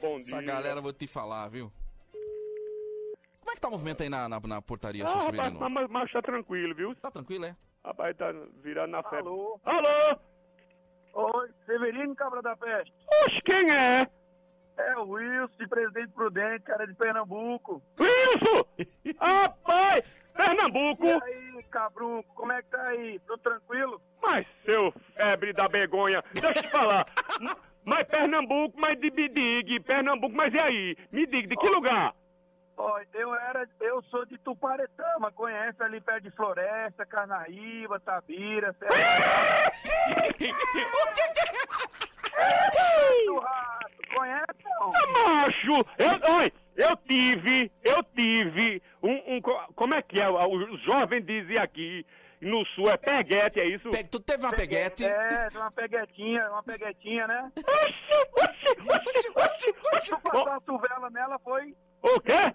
[0.00, 0.42] Bom Essa dia.
[0.46, 1.70] galera, vou te falar, viu?
[3.40, 5.70] Como é que tá o movimento aí na, na, na portaria, Ah, seu rapaz, Severino?
[5.70, 6.94] mas, mas tá tranquilo, viu?
[6.94, 7.56] Tá tranquilo, é?
[7.84, 9.28] Rapaz, tá virando na febre.
[9.28, 9.60] Alô?
[9.64, 10.18] Alô?
[11.12, 12.92] Oi, Severino Cabra da Peste.
[13.24, 14.06] Oxe, quem é?
[14.76, 17.82] É o Wilson, de Presidente Prudente, cara de Pernambuco.
[17.98, 18.64] Wilson!
[19.18, 20.02] Rapaz!
[20.34, 21.06] Pernambuco!
[21.06, 23.18] E aí, Cabrum, como é que tá aí?
[23.26, 24.00] Tudo tranquilo?
[24.22, 27.06] Mas, seu febre da begonha, deixa eu te falar.
[27.82, 30.96] Mas Pernambuco, mas de Bidig, Pernambuco, mas e aí?
[31.10, 32.14] Me diga, de que lugar?
[32.76, 39.72] Ó, eu era, eu sou de Tuparetama, conhece ali perto de Floresta, Carnaíba, Tabira, Serra.
[43.24, 44.92] Churrasco, conhece não?
[45.12, 45.84] Macho!
[45.98, 50.28] Eu, oi, eu tive, eu tive um, um co- como é que é?
[50.28, 52.04] O jovem dizia aqui,
[52.40, 53.90] no sul é peguete, é isso?
[53.90, 55.04] Pe- Tu teve uma peguete?
[55.04, 57.52] É, uma peguetinha, uma peguetinha, né?
[57.54, 57.62] Tu
[60.22, 61.74] passou a suvela nela, foi?
[62.02, 62.54] O quê?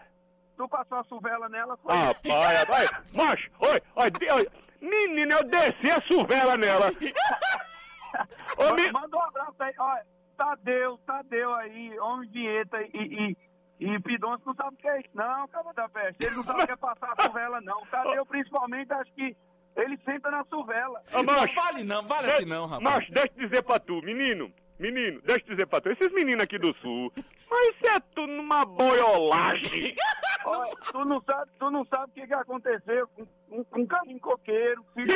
[0.58, 1.94] Tu passou a suvela nela, foi?
[1.96, 4.48] Rapaz, rapaz, macho, oi, oi, de- oi,
[4.82, 6.88] menino, eu desci a suvela nela.
[8.58, 9.98] Ô, me- Manda um abraço aí, ó,
[10.38, 13.36] Tadeu, Tadeu aí, homem de vinheta e,
[13.80, 16.26] e, e Pidoncio não sabe o que é isso, não, Cabo da Peste.
[16.26, 17.86] Ele não sabe o que é passar a suvela, não.
[17.88, 19.36] Tadeu, principalmente, acho que
[19.76, 21.02] ele senta na suvela.
[21.14, 22.84] Ô, macho, vale não, vale assim não, rapaz.
[22.84, 26.44] Macho, deixa eu dizer pra tu, menino, menino, deixa eu dizer pra tu, esses meninos
[26.44, 27.12] aqui do sul,
[27.50, 29.96] mas isso é tudo numa boiolagem.
[30.46, 34.20] Ó, tu não sabe, tu não sabe o que, que aconteceu com, com um caminho
[34.20, 35.08] coqueiro, filho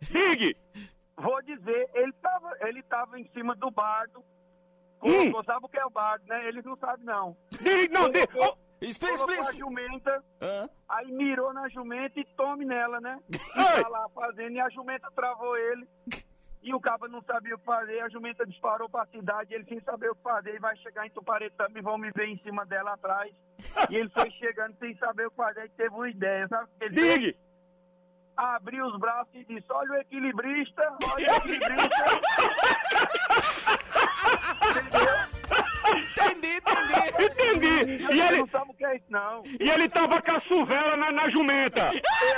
[0.00, 0.56] Digue!
[1.16, 4.20] Vou dizer, ele tava, ele tava em cima do bardo.
[5.02, 5.30] Hum.
[5.30, 6.48] Colocou, sabe o que é o bardo, né?
[6.48, 7.36] Eles não sabem, não.
[7.50, 8.08] Digue, não,
[8.80, 9.50] Explica, colocou explica.
[9.50, 10.68] a jumenta, Hã?
[10.88, 13.18] aí mirou na jumenta e tome nela, né?
[13.30, 15.86] E tá lá fazendo, e a jumenta travou ele.
[16.62, 19.80] E o cabo não sabia o que fazer, a jumenta disparou pra cidade, ele sem
[19.80, 22.66] saber o que fazer, e vai chegar em Tuparetama e vão me ver em cima
[22.66, 23.32] dela atrás.
[23.88, 26.94] E ele foi chegando sem saber o que fazer, e teve uma ideia, sabe ele?
[26.94, 27.36] Digue!
[28.36, 32.04] Abriu os braços e disse, olha o equilibrista, olha o equilibrista.
[37.24, 38.04] entendi.
[38.14, 39.42] E Ele não sabe o que é isso, não.
[39.58, 41.88] e ele tava com a suvela na, na jumenta.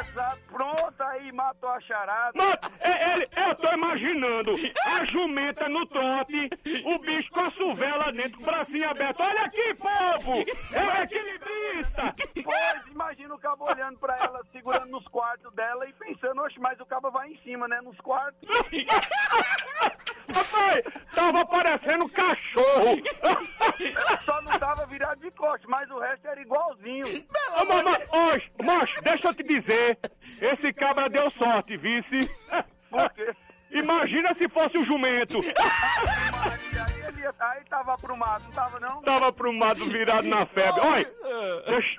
[0.01, 2.39] Exato, pronto, aí matou a charada.
[2.81, 4.53] É, ele, eu tô imaginando
[4.99, 6.51] a jumenta no trote,
[6.85, 9.21] o bicho com a suvela dentro, com o bracinho aberto.
[9.21, 10.33] Olha aqui, povo!
[10.73, 12.15] É equilibrista!
[12.43, 16.79] Pois, imagina o cabo olhando pra ela, segurando nos quartos dela e pensando, oxe, mas
[16.81, 18.49] o cabo vai em cima, né, nos quartos.
[20.35, 20.83] Rapaz,
[21.15, 23.03] tava parecendo um cachorro!
[24.25, 27.05] Só não tava virado de costa, mas o resto era igualzinho.
[27.61, 29.99] Ô, mamãe, ô, macho, deixa eu te dizer,
[30.41, 32.21] esse cabra deu sorte, vice.
[32.91, 33.35] Por quê?
[33.71, 35.39] Imagina se fosse o jumento.
[37.25, 39.03] Aí, aí tava aprumado, não tava não?
[39.03, 40.81] Tava pro mato virado na febre.
[40.81, 41.07] Olha,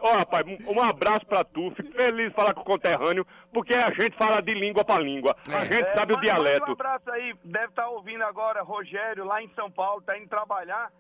[0.02, 1.72] ó, rapaz, um, abraço pra tu.
[1.76, 5.36] Fico feliz de falar com o conterrâneo, porque a gente fala de língua pra língua.
[5.50, 6.72] A gente É, sabe o manda Um dialeto.
[6.72, 10.92] abraço aí, deve estar ouvindo agora Rogério lá em São Paulo, tá indo trabalhar.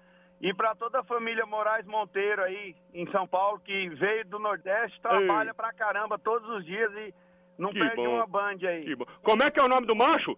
[0.41, 4.99] E pra toda a família Moraes Monteiro aí em São Paulo, que veio do Nordeste,
[5.01, 7.13] trabalha pra caramba todos os dias e
[7.57, 8.15] não Que perde bom.
[8.15, 8.93] uma band aí.
[9.21, 10.37] Como é que é o nome do macho?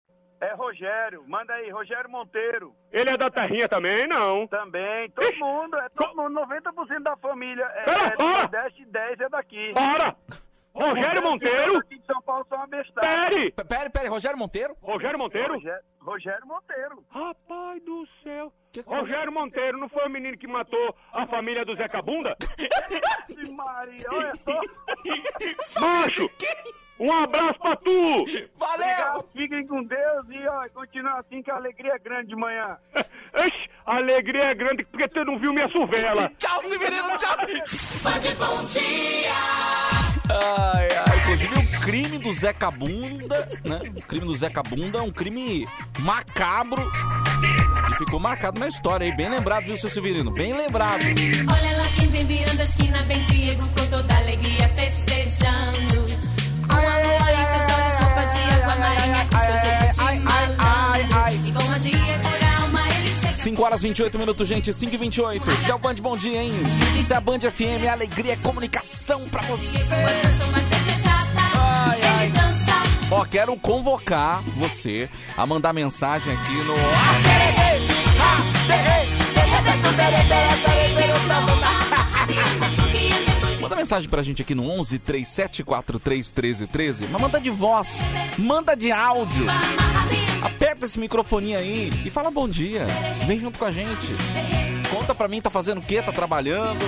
[0.71, 2.73] É Rogério, manda aí, Rogério Monteiro.
[2.93, 4.47] Ele é da terrinha também, não?
[4.47, 8.37] Também, todo mundo, é todo mundo, 90% da família é, Pera, é do para!
[8.43, 9.73] Nordeste e 10 é daqui.
[9.73, 10.15] Para!
[10.73, 11.77] Rogério Monteiro.
[11.79, 13.29] Aqui de São Paulo são uma bestagem.
[13.29, 13.51] Pere!
[13.51, 14.77] P- Pera, pera, Rogério Monteiro?
[14.81, 15.53] Rogério Monteiro?
[15.55, 17.05] Rogério, Rogério Monteiro.
[17.09, 18.53] Rapaz do céu.
[18.71, 18.99] Que que foi?
[19.01, 22.37] Rogério Monteiro não foi o menino que matou a família do Zeca Bunda?
[23.27, 25.81] Ixi, Maria, olha só.
[25.81, 26.29] Macho!
[27.01, 28.25] Um abraço pra tu!
[28.59, 29.27] Valeu!
[29.35, 32.77] Fiquem com Deus e ó, continua assim que a alegria é grande de manhã.
[33.43, 36.31] Ixi, a alegria é grande porque tu não viu minha suvela.
[36.37, 37.37] Tchau, Severino, tchau!
[38.03, 39.31] Bande bom dia.
[40.29, 43.79] Ai, ai, inclusive o crime do Zeca Bunda, né?
[43.97, 45.67] O crime do Zeca Bunda é um crime
[46.01, 46.87] macabro
[47.89, 49.11] e ficou marcado na história aí.
[49.11, 50.29] Bem lembrado, viu, seu Severino?
[50.29, 51.03] Bem lembrado.
[51.03, 56.30] Olha lá quem vem virando a esquina, vem Diego com toda alegria festejando.
[58.41, 61.47] Água marinha e seu jeito de malandro.
[61.47, 63.33] E com magia por alma ele chega.
[63.33, 65.51] 5 horas 28 minutos, gente, 5 e 28.
[65.51, 66.51] Esse é o Band Bom Dia, hein?
[66.97, 69.79] Isso é a Band FM, alegria, comunicação pra você.
[71.55, 72.31] Ai, ai.
[73.11, 76.75] Ó, quero convocar você a mandar mensagem aqui no.
[83.71, 87.07] Manda mensagem pra gente aqui no 11 3743 1313.
[87.09, 87.99] Mas manda de voz,
[88.37, 89.45] manda de áudio.
[90.41, 92.85] Aperta esse microfone aí e fala bom dia.
[93.25, 94.13] Vem junto com a gente.
[94.93, 96.01] Conta pra mim, tá fazendo o quê?
[96.01, 96.81] Tá trabalhando?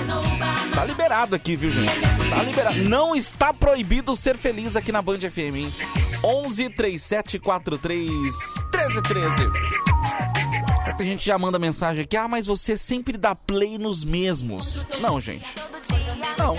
[0.76, 2.02] Tá liberado aqui, viu, gente?
[2.30, 2.76] Tá liberado.
[2.76, 5.74] Não está proibido ser feliz aqui na Band FM, hein?
[6.22, 8.10] 11 3743
[8.74, 9.94] 1313.
[10.98, 14.86] Tem gente já manda mensagem aqui, ah, mas você sempre dá play nos mesmos.
[15.00, 15.46] Não, gente.
[16.38, 16.54] Não.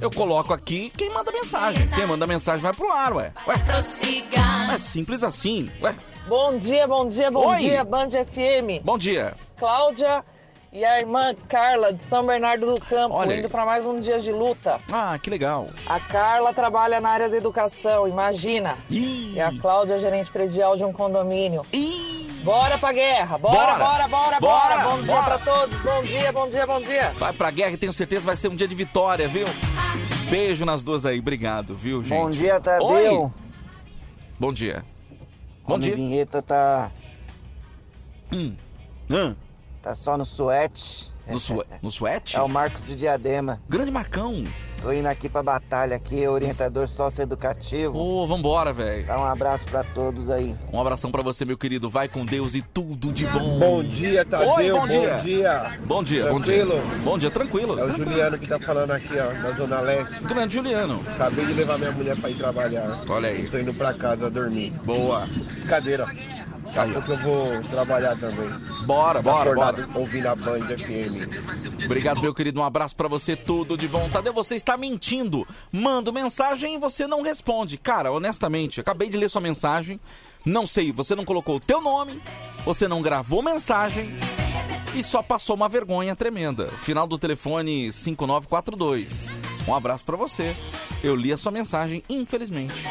[0.00, 1.88] Eu coloco aqui quem manda mensagem.
[1.90, 3.32] Quem manda mensagem vai pro ar, ué.
[3.46, 3.56] Ué,
[4.72, 5.94] é simples assim, ué.
[6.28, 7.58] Bom dia, bom dia, bom Oi.
[7.58, 8.84] dia, Band FM.
[8.84, 9.34] Bom dia.
[9.56, 10.22] Cláudia
[10.72, 14.20] e a irmã Carla de São Bernardo do Campo, Olha indo para mais um dia
[14.20, 14.78] de luta.
[14.92, 15.68] Ah, que legal.
[15.86, 18.76] A Carla trabalha na área da educação, imagina.
[18.90, 21.64] E a Cláudia é gerente predial de um condomínio.
[22.48, 23.78] Bora pra guerra, bora, Bora.
[23.78, 24.40] bora, bora, bora.
[24.40, 25.38] Bora, Bom dia bora.
[25.38, 27.10] pra todos, bom dia, bom dia, bom dia.
[27.18, 29.44] Vai pra guerra e tenho certeza vai ser um dia de vitória, viu?
[30.30, 32.18] Beijo nas duas aí, obrigado, viu, gente?
[32.18, 32.86] Bom dia, Tadeu.
[32.86, 33.30] Oi.
[34.40, 34.82] Bom dia.
[35.66, 35.96] Bom Homem dia.
[35.96, 36.90] Vinheta tá.
[38.32, 38.56] Hum.
[39.10, 39.36] Hum.
[39.82, 41.12] Tá só no suete.
[41.26, 41.62] No, sue...
[41.82, 42.34] no suete?
[42.34, 43.60] É o Marcos de Diadema.
[43.68, 44.42] Grande Marcão.
[44.80, 47.98] Tô indo aqui pra batalha aqui, orientador socioeducativo.
[47.98, 49.06] Ô, vambora, velho.
[49.06, 50.54] Dá um abraço pra todos aí.
[50.72, 51.90] Um abração pra você, meu querido.
[51.90, 53.58] Vai com Deus e tudo de bom.
[53.58, 54.50] Bom dia, Tadeu.
[54.50, 55.16] Oi, bom, bom dia.
[55.16, 55.78] dia.
[55.84, 56.74] Bom dia, Tranquilo?
[56.76, 56.98] bom dia.
[57.04, 57.78] Bom dia, tranquilo.
[57.78, 60.24] É o Juliano que tá falando aqui, ó, na Zona Leste.
[60.24, 61.00] Grande Juliano.
[61.14, 62.98] Acabei de levar minha mulher pra ir trabalhar.
[63.08, 63.48] Olha aí.
[63.48, 64.72] Tô indo pra casa dormir.
[64.84, 65.22] Boa.
[65.68, 66.06] Cadeira.
[66.78, 68.48] Daqui a pouco eu vou trabalhar também.
[68.86, 71.84] Bora, bora, Acordado, ouvindo a Band FM.
[71.84, 72.60] Obrigado, meu querido.
[72.60, 74.08] Um abraço pra você, tudo de bom.
[74.08, 75.44] Tadeu, você está mentindo.
[75.72, 77.76] Mando mensagem e você não responde.
[77.76, 79.98] Cara, honestamente, acabei de ler sua mensagem.
[80.46, 82.22] Não sei, você não colocou o teu nome,
[82.64, 84.14] você não gravou mensagem
[84.94, 86.68] e só passou uma vergonha tremenda.
[86.78, 89.32] Final do telefone 5942.
[89.66, 90.54] Um abraço pra você.
[91.02, 92.86] Eu li a sua mensagem, infelizmente.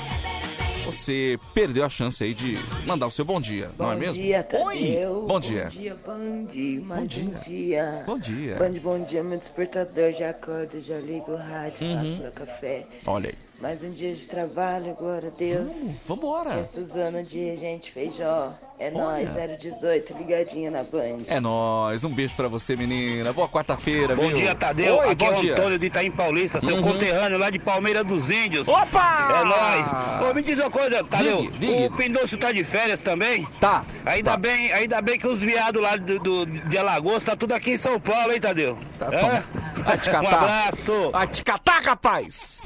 [0.87, 4.15] Você perdeu a chance aí de mandar o seu bom dia, não é mesmo?
[4.15, 4.65] Bom dia, Tadeu.
[4.67, 5.63] Oi, bom dia.
[5.65, 6.85] Bom dia, Band.
[6.85, 7.23] Mais dia.
[7.25, 8.03] um dia.
[8.07, 8.55] Bom dia.
[8.55, 9.21] Band, bom dia.
[9.21, 11.95] Meu despertador já acorda, já ligo o rádio, Uhum.
[12.11, 12.87] faço meu café.
[13.05, 13.35] Olha aí.
[13.59, 15.73] Mais um dia de trabalho, glória a Deus.
[16.07, 16.51] vambora.
[16.51, 18.53] Que é Suzana de Gente Feijó.
[18.77, 19.27] É Olha.
[19.27, 21.23] nóis, 018, ligadinha na Band.
[21.27, 23.33] É nóis, um beijo pra você, menina.
[23.33, 24.37] Boa quarta-feira, Bom viu?
[24.37, 24.97] dia, Tadeu.
[24.99, 25.53] Oi, Aqui é bom o dia.
[25.57, 26.83] Antônio de Itaim Paulista, seu Uhum.
[26.83, 28.67] conterrâneo lá de Palmeira dos Índios.
[28.67, 29.39] Opa!
[29.41, 30.29] É nóis.
[30.29, 31.41] Ô, me diz uma coisa, Tadeu.
[31.41, 31.87] Diga, diga.
[31.87, 33.43] O Pindôcio tá de férias também?
[33.59, 33.83] Tá.
[34.05, 37.71] Ainda, Bem, ainda bem que os viados lá do, do- de Alagoas tá tudo aqui
[37.71, 38.77] em São Paulo, hein, Tadeu?
[38.99, 39.43] Tá, É?
[39.81, 40.35] Vai te Um catar.
[40.43, 41.11] abraço.
[41.11, 42.61] Vai te catar, rapaz.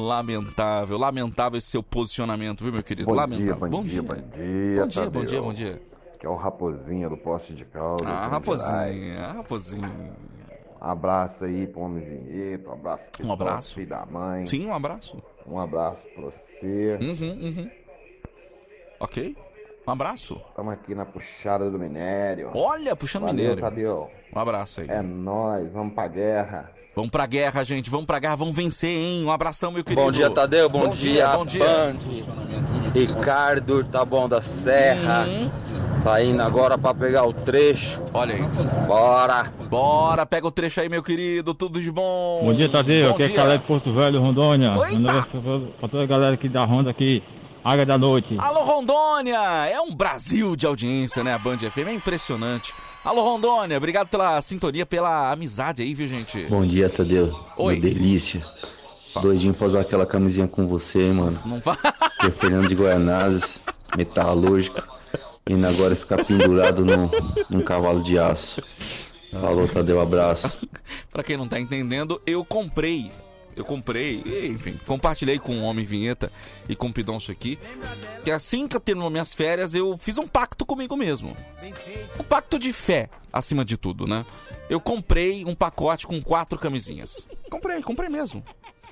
[0.00, 3.06] Lamentável, lamentável esse seu posicionamento, viu, meu querido?
[3.06, 3.68] Bom dia, lamentável.
[3.68, 5.82] bom dia, bom dia, Bom dia, bom dia, bom dia.
[6.18, 8.08] Que é o Raposinha do Poste de Caldas.
[8.08, 10.12] Ah, raposinha, ah, raposinha.
[10.80, 13.74] Abraço aí pro Homem Vinheta, um abraço pro Um abraço.
[13.74, 14.46] Filho da mãe.
[14.46, 15.22] Sim, um abraço.
[15.46, 16.98] Um abraço pra você.
[17.00, 17.70] Uhum, uhum.
[19.00, 19.36] Ok.
[19.86, 20.42] Um abraço.
[20.48, 22.50] Estamos aqui na puxada do minério.
[22.54, 23.62] Olha, puxando Valeu, minério.
[23.62, 24.10] Tadeu.
[24.34, 24.88] Um abraço aí.
[24.88, 26.72] É nóis, vamos pra guerra.
[26.96, 27.90] Vamos pra guerra, gente.
[27.90, 29.22] Vamos pra guerra, vamos vencer, hein?
[29.22, 30.00] Um abração, meu querido.
[30.02, 30.66] Bom dia, Tadeu.
[30.66, 31.62] Bom, dia, bom dia.
[31.62, 31.96] Band.
[32.94, 35.26] Ricardo tá bom da Serra.
[36.02, 38.00] Saindo agora pra pegar o trecho.
[38.14, 38.42] Olha aí.
[38.86, 39.52] Bora.
[39.68, 41.52] Bora, pega o trecho aí, meu querido.
[41.52, 42.40] Tudo de bom.
[42.44, 43.08] Bom dia, Tadeu.
[43.10, 43.36] Bom Aqui é dia.
[43.36, 44.72] Caleb Porto Velho, Rondônia.
[44.72, 45.26] Pra-
[45.78, 47.22] pra toda a galera aqui da Ronda aqui.
[47.66, 48.36] Águia da noite.
[48.38, 49.40] Alô, Rondônia!
[49.66, 51.34] É um Brasil de audiência, né?
[51.34, 52.72] A Band FM é impressionante.
[53.04, 56.44] Alô, Rondônia, obrigado pela sintonia, pela amizade aí, viu, gente?
[56.44, 57.36] Bom dia, Tadeu.
[57.56, 57.74] Oi.
[57.74, 58.40] Uma delícia.
[59.20, 61.40] Doidinho pra usar aquela camisinha com você, hein, mano.
[61.44, 61.76] Não vai.
[62.20, 63.60] Que é Fernando de Goianazes,
[63.96, 64.86] metalúrgico.
[65.50, 67.10] Indo agora ficar pendurado num,
[67.50, 68.62] num cavalo de aço.
[69.32, 70.56] Falou, Tadeu, abraço.
[71.10, 73.10] Pra quem não tá entendendo, eu comprei.
[73.56, 76.30] Eu comprei, e, enfim, compartilhei com o Homem Vinheta
[76.68, 77.58] e com o Pidoncio aqui.
[78.22, 81.34] Que assim que eu terminou minhas férias, eu fiz um pacto comigo mesmo.
[82.20, 84.26] Um pacto de fé, acima de tudo, né?
[84.68, 87.26] Eu comprei um pacote com quatro camisinhas.
[87.48, 88.44] Comprei, comprei mesmo.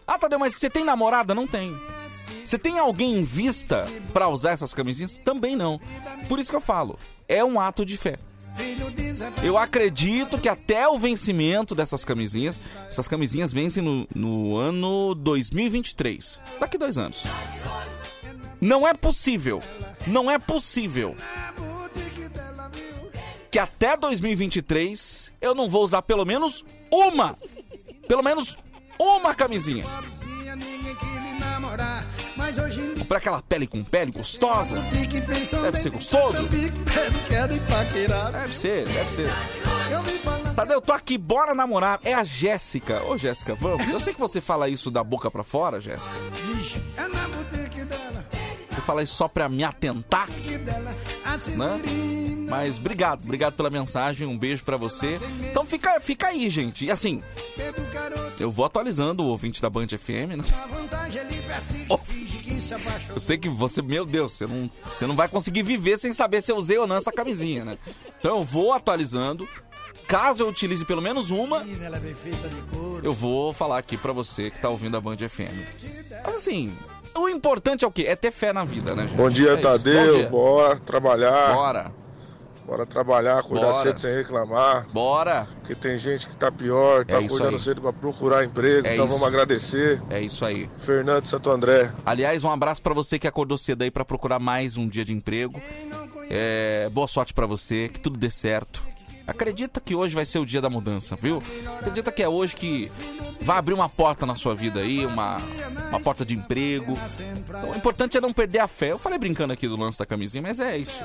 [0.06, 1.34] Ah, Tadeu, mas você tem namorada?
[1.34, 1.78] Não tem.
[2.42, 5.18] Você tem alguém em vista pra usar essas camisinhas?
[5.18, 5.78] Também não.
[6.28, 6.98] Por isso que eu falo,
[7.28, 8.18] é um ato de fé.
[9.42, 16.40] Eu acredito que até o vencimento dessas camisinhas, essas camisinhas vencem no, no ano 2023.
[16.58, 17.24] Daqui dois anos.
[18.60, 19.62] Não é possível,
[20.06, 21.14] não é possível
[23.50, 27.36] que até 2023 eu não vou usar pelo menos uma,
[28.08, 28.58] pelo menos
[28.98, 29.84] uma camisinha.
[33.04, 34.76] Comprar aquela pele com pele gostosa.
[35.62, 36.48] Deve ser gostoso.
[38.32, 39.30] Deve ser, deve ser.
[40.56, 42.00] Tadeu, eu tô aqui, bora namorar.
[42.02, 43.02] É a Jéssica.
[43.04, 43.86] Ô, Jéssica, vamos.
[43.90, 46.14] Eu sei que você fala isso da boca pra fora, Jéssica.
[48.70, 50.26] Você fala isso só pra me atentar,
[51.50, 51.82] né?
[52.48, 55.18] Mas obrigado, obrigado pela mensagem, um beijo pra você.
[55.50, 56.84] Então fica, fica aí, gente.
[56.86, 57.22] E assim,
[58.40, 60.44] eu vou atualizando o ouvinte da Band FM, né?
[63.10, 66.42] Eu sei que você, meu Deus, você não, você não vai conseguir viver sem saber
[66.42, 67.78] se eu usei ou não essa camisinha, né?
[68.18, 69.48] Então eu vou atualizando.
[70.06, 71.64] Caso eu utilize pelo menos uma,
[73.02, 75.56] eu vou falar aqui pra você que tá ouvindo a Band FM.
[76.24, 76.76] Mas assim,
[77.16, 78.04] o importante é o quê?
[78.06, 79.16] É ter fé na vida, né, gente?
[79.16, 79.56] Bom dia, É.
[79.56, 80.12] Tadeu.
[80.12, 80.28] Bom dia.
[80.28, 81.54] Bora trabalhar.
[81.54, 81.92] Bora.
[82.66, 83.82] Bora trabalhar, acordar Bora.
[83.82, 84.86] cedo sem reclamar.
[84.90, 85.46] Bora.
[85.60, 89.04] Porque tem gente que tá pior, tá É acordando cedo pra procurar emprego, É então
[89.06, 89.14] isso.
[89.14, 90.02] vamos agradecer.
[90.08, 90.68] É isso aí.
[90.78, 91.92] Fernando Santo André.
[92.06, 95.12] Aliás, um abraço pra você que acordou cedo aí pra procurar mais um dia de
[95.12, 95.60] emprego.
[96.30, 98.82] É, boa sorte pra você, que tudo dê certo.
[99.26, 101.42] Acredita que hoje vai ser o dia da mudança, viu?
[101.78, 102.90] Acredita que é hoje que
[103.40, 105.38] vai abrir uma porta na sua vida aí, uma,
[105.88, 106.98] uma porta de emprego.
[107.48, 108.92] Então, o importante é não perder a fé.
[108.92, 111.02] Eu falei brincando aqui do lance da camisinha, mas é isso.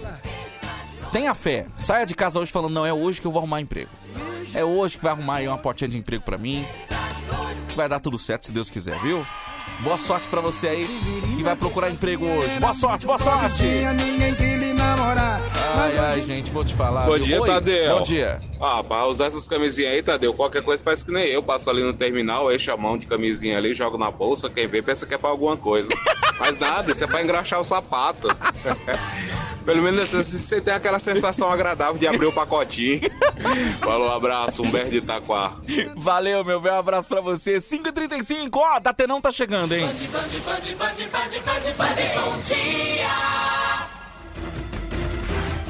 [1.12, 1.66] Tenha fé.
[1.78, 3.90] Saia de casa hoje falando, não, é hoje que eu vou arrumar emprego.
[4.54, 6.66] É hoje que vai arrumar aí uma portinha de emprego pra mim.
[7.76, 9.26] Vai dar tudo certo se Deus quiser, viu?
[9.82, 10.88] Boa sorte pra você aí
[11.38, 12.60] que vai procurar emprego hoje.
[12.60, 13.64] Boa sorte, boa sorte!
[15.76, 17.06] Ai, ai, gente, vou te falar.
[17.06, 17.26] Bom viu?
[17.26, 17.98] dia, Oi, Tadeu.
[17.98, 18.42] Bom dia.
[18.60, 21.42] Ah, pra usar essas camisinhas aí, Tadeu, qualquer coisa faz que nem eu.
[21.42, 24.50] Passo ali no terminal, encho a mão de camisinha ali, jogo na bolsa.
[24.50, 25.88] Quem vê pensa que é pra alguma coisa.
[26.40, 28.28] Mas nada, isso é pra engraxar o sapato.
[29.66, 33.02] Pelo menos assim, você tem aquela sensação agradável de abrir o pacotinho.
[33.82, 35.54] Falou, abraço, um beijo de Itaquá.
[35.96, 36.76] Valeu, meu velho.
[36.76, 37.58] Um abraço pra você.
[37.58, 39.88] 5h35, ó, Datenão tá chegando, hein?
[42.16, 43.59] Bom dia!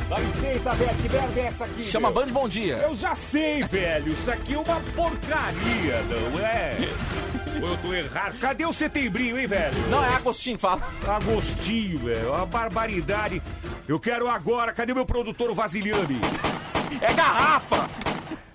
[0.10, 1.84] Dá licença, velho, que merda é essa aqui?
[1.84, 2.26] Chama meu?
[2.26, 2.78] Band Bom Dia.
[2.78, 4.12] Eu já sei, velho.
[4.12, 6.76] Isso aqui é uma porcaria, não é?
[7.62, 8.40] Ou eu tô errado?
[8.40, 9.78] Cadê o setembrinho, hein, velho?
[9.92, 10.82] Não, é Agostinho, fala.
[11.08, 12.34] Agostinho, velho.
[12.34, 13.40] Uma barbaridade.
[13.88, 14.74] Eu quero agora.
[14.74, 16.20] Cadê meu produtor, o Vasiliani?
[17.02, 17.88] É garrafa!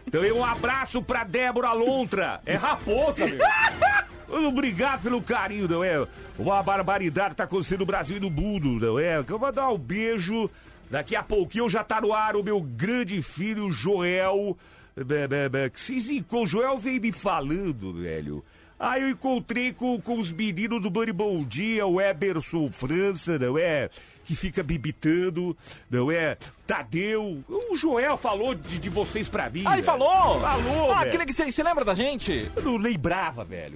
[0.05, 2.41] Então, um abraço pra Débora Lontra.
[2.45, 4.49] É raposa, meu.
[4.49, 6.05] Obrigado pelo carinho, não é?
[6.37, 9.19] Uma barbaridade tá acontecendo no Brasil e no mundo, não é?
[9.19, 10.51] Eu vou dar um beijo.
[10.95, 14.57] Daqui a pouquinho já tá no ar o meu grande filho Joel.
[14.95, 16.45] Bé, bé, bé, que se zincou.
[16.45, 18.45] O Joel veio me falando, velho.
[18.85, 23.57] Aí eu encontrei com, com os meninos do Bani Bom Dia, o Eberson França, não
[23.59, 23.89] é?
[24.25, 25.57] Que fica bibitando,
[25.91, 26.37] não é?
[26.67, 27.43] Tadeu.
[27.49, 29.63] O Joel falou de, de vocês pra mim.
[29.67, 29.85] Ah, ele velho.
[29.85, 30.41] falou?
[30.41, 31.09] Falou, Ah, velho.
[31.09, 32.51] aquele que você você lembra da gente?
[32.57, 33.75] Eu não lembrava, velho.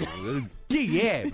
[0.68, 1.24] Quem é?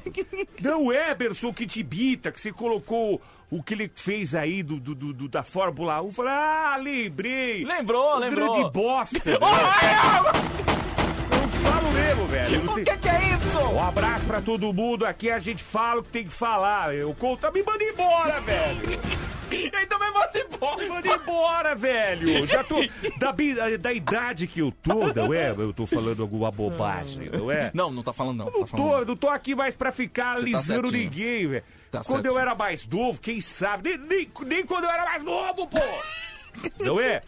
[0.63, 4.95] Não, Eberson que te bita, que você colocou o que ele fez aí do, do-
[5.13, 6.13] do- da Fórmula 1.
[6.13, 7.65] Falei, ah, lembrei.
[7.65, 8.53] Lembrou, lembrou.
[8.55, 9.19] Grande bosta.
[9.25, 10.74] velho.
[12.59, 13.59] O que, que é isso?
[13.59, 15.05] Um abraço pra todo mundo.
[15.07, 16.95] Aqui a gente fala o que tem que falar.
[16.95, 19.25] Eu conto, me manda embora, velho.
[19.53, 20.89] Então me manda embora.
[20.89, 22.45] Manda embora, velho.
[22.47, 22.77] Já tô.
[23.19, 23.33] Da,
[23.79, 25.51] da idade que eu tô, não é?
[25.51, 27.71] Eu tô falando alguma bobagem, não é?
[27.73, 28.47] Não, não tá falando não.
[28.47, 31.05] Não tá falando tô, não tô aqui mais pra ficar Você tá alisando certinho.
[31.11, 31.65] ninguém, velho.
[31.91, 32.33] Tá quando certinho.
[32.35, 33.97] eu era mais novo, quem sabe?
[33.97, 35.79] Nem, nem, nem quando eu era mais novo, pô!
[36.85, 37.23] Não é?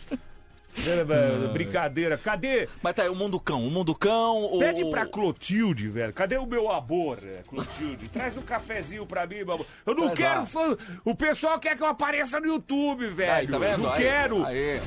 [0.85, 2.19] É, é, Brincadeira.
[2.19, 2.69] Cadê?
[2.83, 4.59] Mas tá aí, o Mundo Cão, o Mundo Cão...
[4.59, 6.13] Pede pra Clotilde, velho.
[6.13, 8.09] Cadê o meu amor, é, Clotilde?
[8.09, 9.67] Traz um cafezinho pra mim, meu amor.
[9.87, 10.77] Eu não Traz quero.
[10.77, 13.33] fa- O pessoal quer que eu apareça no YouTube, velho.
[13.33, 13.83] Aí, tá vendo?
[13.85, 14.45] Não Aí, quero.
[14.45, 14.81] aí.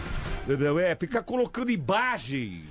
[0.43, 0.79] Entendeu?
[0.79, 2.63] É, fica colocando imagem.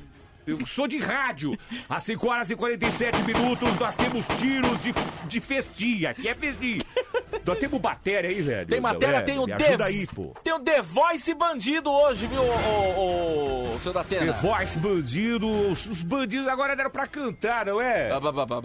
[0.48, 1.56] Eu sou de rádio.
[1.88, 4.94] Às 5 horas e 47 minutos, nós temos tiros de,
[5.26, 6.14] de festinha.
[6.14, 6.80] Que é festinha.
[7.46, 8.66] nós temos matéria aí, velho.
[8.68, 10.34] Tem matéria, É, tem o The, ajuda aí, pô.
[10.42, 14.32] tem o The Voice bandido hoje, viu, o, o, o seu The Datena?
[14.34, 15.48] Voice bandido.
[15.70, 18.08] Os, os bandidos agora deram pra cantar, não é?
[18.18, 18.58] Ba, ba, ba.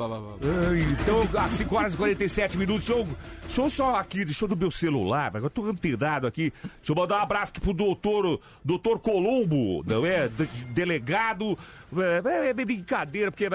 [0.70, 3.08] Ai, Então, às 5 horas e 47 minutos, deixa eu,
[3.44, 6.52] deixa eu só aqui, deixa eu do meu celular, mas eu tô antenado aqui.
[6.78, 10.28] Deixa eu mandar um abraço aqui pro doutor, doutor Colombo, não é?
[10.28, 11.58] De- delegado.
[11.96, 13.48] É, é brincadeira, porque.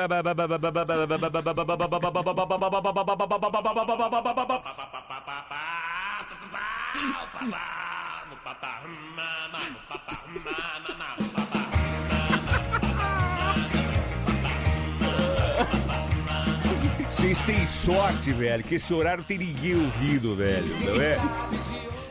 [17.10, 21.18] Vocês têm sorte, velho, que esse horário tem ninguém ouvindo, velho, não é?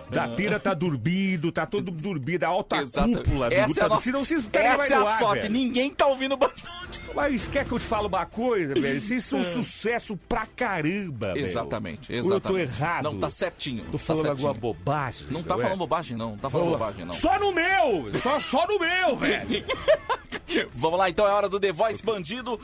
[0.09, 3.23] Datena tá dormindo, tá todo mundo dormindo, a alta Exatamente.
[3.25, 5.41] cúpula, Essa amigo, é a tá, nossa- senão vocês não Essa é a ar, sorte,
[5.43, 5.53] velho.
[5.53, 6.39] ninguém tá ouvindo o
[7.13, 9.01] Mas quer que eu te fale uma coisa, velho?
[9.01, 11.45] Vocês são um sucesso pra caramba, velho.
[11.45, 12.61] Exatamente, Ou eu tô exatamente.
[12.79, 13.03] errado?
[13.03, 13.83] Não, tá certinho.
[13.85, 14.47] Tô tá falando certinho.
[14.47, 15.27] alguma bobagem.
[15.29, 15.61] Não tá é?
[15.61, 16.29] falando bobagem, não.
[16.31, 17.13] Não tá falando Vamos bobagem, não.
[17.13, 18.13] Só no meu!
[18.21, 19.65] Só, só no meu, velho!
[20.73, 22.59] Vamos lá, então é hora do The Voice Bandido.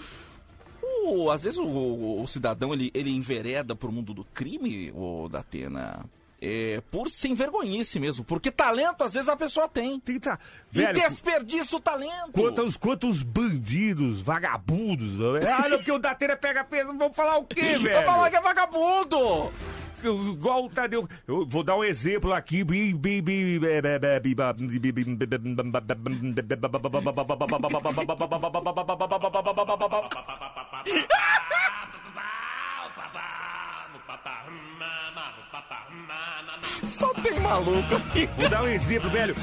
[1.05, 5.27] O- às vezes o, o- o cidadão ele, ele envereda pro mundo do crime, o
[5.29, 6.05] Datena.
[6.45, 8.25] É, por sem vergonhice mesmo.
[8.25, 9.97] Porque talento, às vezes, a pessoa tem.
[9.97, 10.37] Tem tá.
[10.73, 12.33] E Velho, desperdiça o talento.
[12.33, 15.49] Quantos, quantos bandidos, vagabundos, é?
[15.49, 17.93] Ah, não, porque o Datena pega peso, vamos falar o quê, velho?
[17.93, 19.53] Vai falar que é vagabundo!
[20.03, 21.07] Igual o Tadeu.
[21.25, 22.65] Eu vou dar um exemplo aqui.
[36.83, 38.25] Só tem maluco aqui.
[38.37, 39.35] Vou dar um exemplo, velho.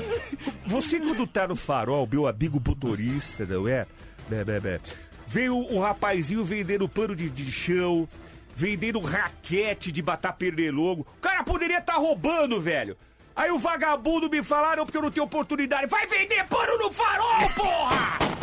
[0.66, 3.86] Você quando tá no farol, meu amigo motorista, não é?
[4.28, 4.80] Bé, bé, bé.
[5.26, 8.08] Veio um rapazinho vendendo pano de, de chão,
[8.56, 11.02] vendendo raquete de batar pernilongo.
[11.02, 12.96] O cara poderia estar roubando, velho.
[13.34, 15.86] Aí o vagabundo me falaram porque eu não tenho oportunidade.
[15.86, 18.39] Vai vender pano no farol, porra!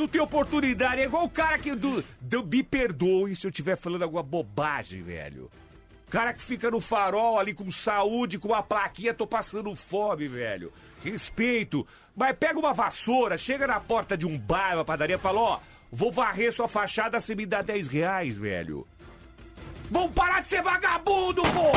[0.00, 1.02] Não tem oportunidade.
[1.02, 1.74] É igual o cara que.
[1.74, 5.50] Do, do- me perdoe se eu estiver falando alguma bobagem, velho.
[6.08, 10.72] Cara que fica no farol ali com saúde, com a plaquinha, tô passando fome, velho.
[11.04, 11.86] Respeito.
[12.16, 15.60] Mas pega uma vassoura, chega na porta de um bar, uma padaria fala, ó,
[15.92, 18.86] vou varrer sua fachada, você me dá 10 reais, velho.
[19.90, 21.70] Vamos parar de ser vagabundo, pô!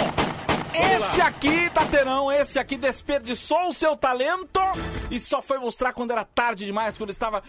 [0.75, 4.59] Esse aqui, Daterão, esse aqui desperdiçou o seu talento
[5.11, 7.43] e só foi mostrar quando era tarde demais, quando estava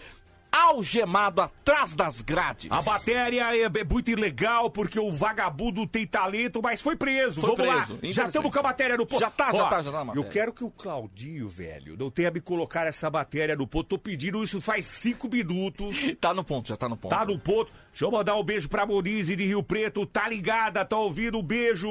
[0.55, 2.71] algemado atrás das grades.
[2.71, 7.41] A matéria é, é muito ilegal porque o vagabundo tem talento, mas foi preso.
[7.41, 8.13] Foi Vamos preso, lá.
[8.13, 9.19] Já estamos com a matéria no ponto.
[9.19, 10.25] Já tá, já Ó, tá, já tá na matéria.
[10.25, 13.87] Eu quero que o Claudinho, velho, não tenha me colocar essa matéria no ponto.
[13.87, 16.15] Tô pedindo isso faz cinco minutos.
[16.25, 17.11] Tá no ponto, já tá no ponto.
[17.11, 17.71] Tá no ponto.
[17.95, 20.05] Deixa eu mandar um beijo pra Monize de Rio Preto.
[20.05, 21.37] Tá ligada, tá ouvindo?
[21.37, 21.87] Um beijo.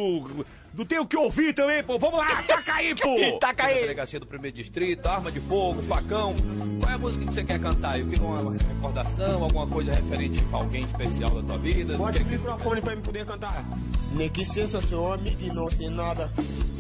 [0.75, 1.99] Não tem o que ouvir também, pô.
[1.99, 3.17] Vamos lá, taca aí, pô.
[3.41, 6.37] Taca Da delegacia do primeiro distrito, arma de fogo, facão.
[6.79, 7.93] Qual é a música que você quer cantar?
[7.93, 8.03] aí?
[8.03, 11.97] Eu queria uma recordação, alguma coisa referente a alguém especial da tua vida.
[11.97, 13.65] Bota o microfone pra me poder cantar.
[14.13, 16.31] Nem que seja seu amigo e não sei nada.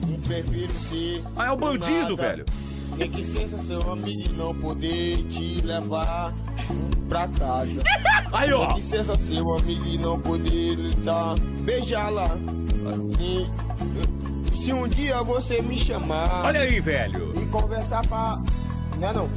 [0.07, 1.25] Não prefiro ser.
[1.35, 2.17] Ah, é o bandido, nada.
[2.17, 2.45] velho.
[2.97, 6.35] Nem que seja seu amigo e não poder te levar
[7.09, 7.83] pra casa.
[8.33, 8.67] Aí, ó.
[8.67, 11.35] Nem que seja seu amigo e não poder lhe dar.
[13.21, 16.45] E se um dia você me chamar.
[16.45, 17.33] Olha aí, velho.
[17.41, 18.43] E conversar pra.
[18.99, 19.31] Não é não?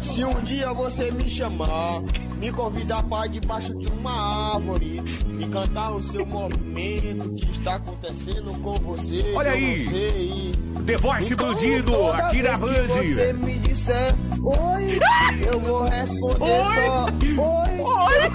[0.00, 2.02] Se um dia você me chamar,
[2.38, 5.02] me convidar para debaixo de uma árvore
[5.38, 9.32] e cantar o seu movimento que está acontecendo com você.
[9.34, 9.86] Olha aí.
[9.86, 10.52] sei.
[10.86, 12.86] The Voice Então, bandido aqui na Band.
[12.88, 14.98] você me disser oi,
[15.52, 17.34] eu vou responder Oi.
[17.36, 17.44] só
[17.92, 18.30] oi.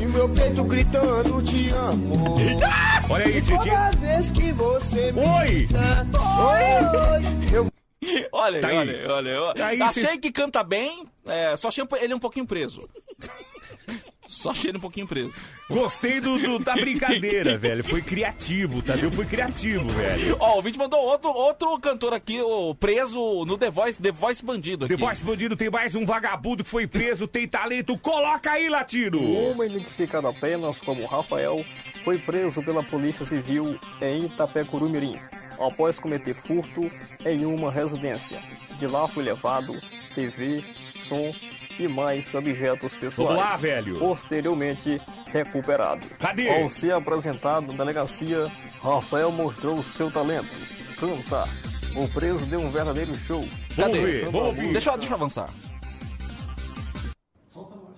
[0.00, 2.36] E meu peito gritando te amo.
[3.10, 3.58] Olha aí, Didi.
[3.58, 5.46] toda vez que você me Oi.
[5.66, 6.06] disser
[6.38, 7.73] oi, eu
[8.44, 9.66] Olha, Tá olha, olha, olha.
[9.66, 12.80] Aí achei cês- que canta bem, é, só achei ele um pouquinho preso.
[14.34, 15.32] Só achei ele um pouquinho preso.
[15.70, 17.82] Gostei do, do- da brincadeira, velho.
[17.84, 20.36] Foi criativo, Tadeu foi criativo, velho.
[20.40, 24.44] Ó, o vídeo mandou outro, outro cantor aqui, o preso no The Voice, The Voice
[24.44, 24.96] Bandido aqui.
[24.96, 27.96] The Voice Bandido tem mais um vagabundo que foi preso, tem talento.
[27.98, 29.18] Coloca aí, Latino!
[29.20, 31.64] Um homem identificado apenas como Rafael
[32.04, 35.16] foi preso pela Polícia Civil em Itapecuru Mirim,
[35.58, 36.90] após cometer furto
[37.24, 38.38] em uma residência.
[38.78, 39.72] De lá foi levado
[40.14, 40.62] TV,
[40.94, 41.32] som
[41.78, 43.36] e mais objetos pessoais.
[43.38, 43.98] Vamos lá, velho.
[43.98, 45.00] Posteriormente
[45.32, 46.06] recuperado.
[46.18, 46.48] Cadê?
[46.62, 48.46] Ao ser apresentado na delegacia,
[48.82, 50.48] Rafael mostrou seu talento.
[50.98, 51.48] Cantar.
[51.96, 53.44] O preso deu um verdadeiro show.
[53.76, 54.22] Cadê?
[54.24, 54.72] A música.
[54.72, 55.48] Deixa, eu- deixa eu avançar.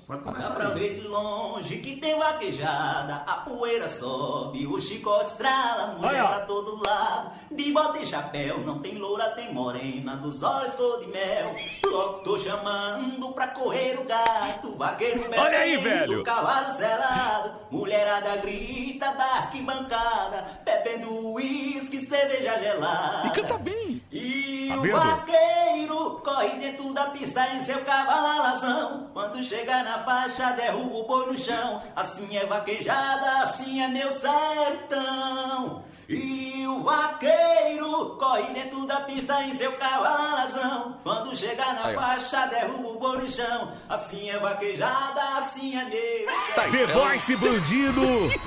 [0.09, 6.23] Dá pra ver de longe que tem vaquejada, a poeira sobe, o chicote estrala, mulher
[6.23, 6.29] Olha.
[6.29, 11.01] pra todo lado, de bota e chapéu, não tem loura, tem morena, dos olhos cor
[11.01, 11.53] de mel.
[11.87, 16.23] Logo tô chamando pra correr o gato, vaqueiro bebendo, Olha aí, velho.
[16.23, 23.27] cavalo selado, mulherada grita da arquibancada, bebendo uísque, cerveja gelada.
[23.27, 24.01] E canta bem.
[24.13, 24.97] E Tá o vendo?
[25.01, 29.11] vaqueiro corre dentro da pista em seu cavalo alazão.
[29.13, 31.83] Quando chega na faixa, derruba o boi no chão.
[31.95, 35.85] Assim é vaquejada, assim é meu sertão.
[36.09, 41.01] E o vaqueiro corre dentro da pista em seu cavalo alazão.
[41.03, 43.73] Quando chega na Aí, faixa, derruba o boi no chão.
[43.89, 46.63] Assim é vaquejada, assim é meu Tá.
[46.71, 48.03] The Voice Bandido!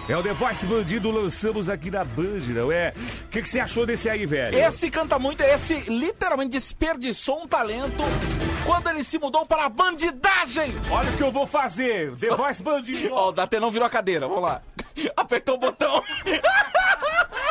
[0.08, 2.94] É o The Voice Bandido, lançamos aqui na Band, não é?
[3.26, 4.58] O que, que você achou desse aí, velho?
[4.58, 8.04] Esse canta muito, esse literalmente desperdiçou um talento
[8.66, 10.74] quando ele se mudou para a bandidagem.
[10.90, 13.12] Olha o que eu vou fazer, The Voice Bandido.
[13.14, 14.62] Ó, o Datenão virou a cadeira, vamos lá.
[15.18, 16.02] Apertou o botão.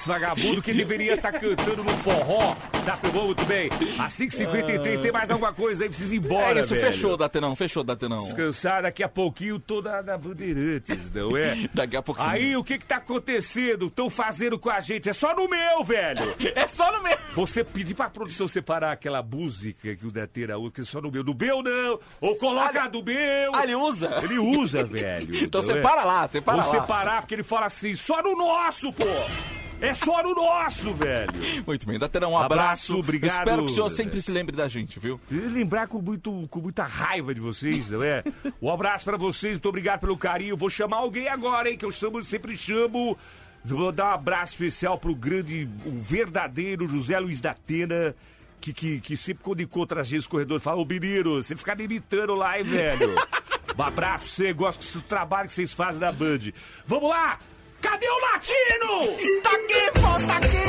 [0.00, 2.56] Esse vagabundo que deveria estar cantando no forró.
[2.84, 3.68] Tá bom, muito bem.
[3.98, 6.86] Às 5h53 tem mais alguma coisa aí, precisa ir embora, é isso, velho.
[6.86, 8.20] fechou, Datenão, fechou, Datenão.
[8.20, 11.68] Descansar daqui a pouquinho toda na Bandeirantes, não é?
[11.74, 12.28] Daqui a pouquinho.
[12.28, 13.86] Aí o que que tá acontecendo?
[13.88, 15.08] Estão fazendo com a gente?
[15.08, 16.20] É só no meu, velho!
[16.54, 17.16] É só no meu!
[17.34, 21.10] Você pedir pra produção separar aquela música que o Datena usa, que é só no
[21.10, 21.22] meu.
[21.22, 21.98] Do meu não!
[22.20, 23.52] Ou coloca a do meu!
[23.54, 24.20] Ah, ele usa?
[24.22, 25.36] Ele usa, velho.
[25.36, 25.64] Então é?
[25.64, 26.80] separa lá, separa Vou lá.
[26.80, 29.50] separar porque ele fala assim, só no nosso, pô!
[29.80, 31.30] É só no nosso, velho!
[31.66, 32.92] Muito bem, Datenão, um abraço.
[32.92, 33.38] Abraço, obrigado.
[33.38, 35.18] Espero que o senhor sempre se lembre da gente, viu?
[35.30, 38.22] E lembrar com, muito, com muita raiva de vocês, não é?
[38.60, 40.54] Um abraço pra vocês, muito obrigado pelo carinho.
[40.56, 43.16] Vou chamar alguém agora, hein, que eu chamo, sempre chamo.
[43.64, 48.14] Vou dar um abraço especial pro grande, o verdadeiro José Luiz da Atena,
[48.60, 51.74] que, que, que sempre quando encontra a gente nos corredores fala, ô menino, você fica
[51.74, 53.10] me imitando lá, hein, velho?
[53.78, 56.52] Um abraço pra você, gosto do trabalho que vocês fazem na Band.
[56.86, 57.38] Vamos lá!
[57.80, 59.16] Cadê o latino?
[59.42, 60.68] Tá aqui, pô, tá aqui!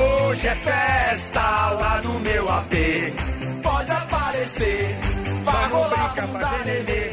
[0.00, 2.74] Hoje é festa lá no meu AP.
[3.62, 4.98] Pode aparecer,
[5.44, 7.10] vai rolar um nenê.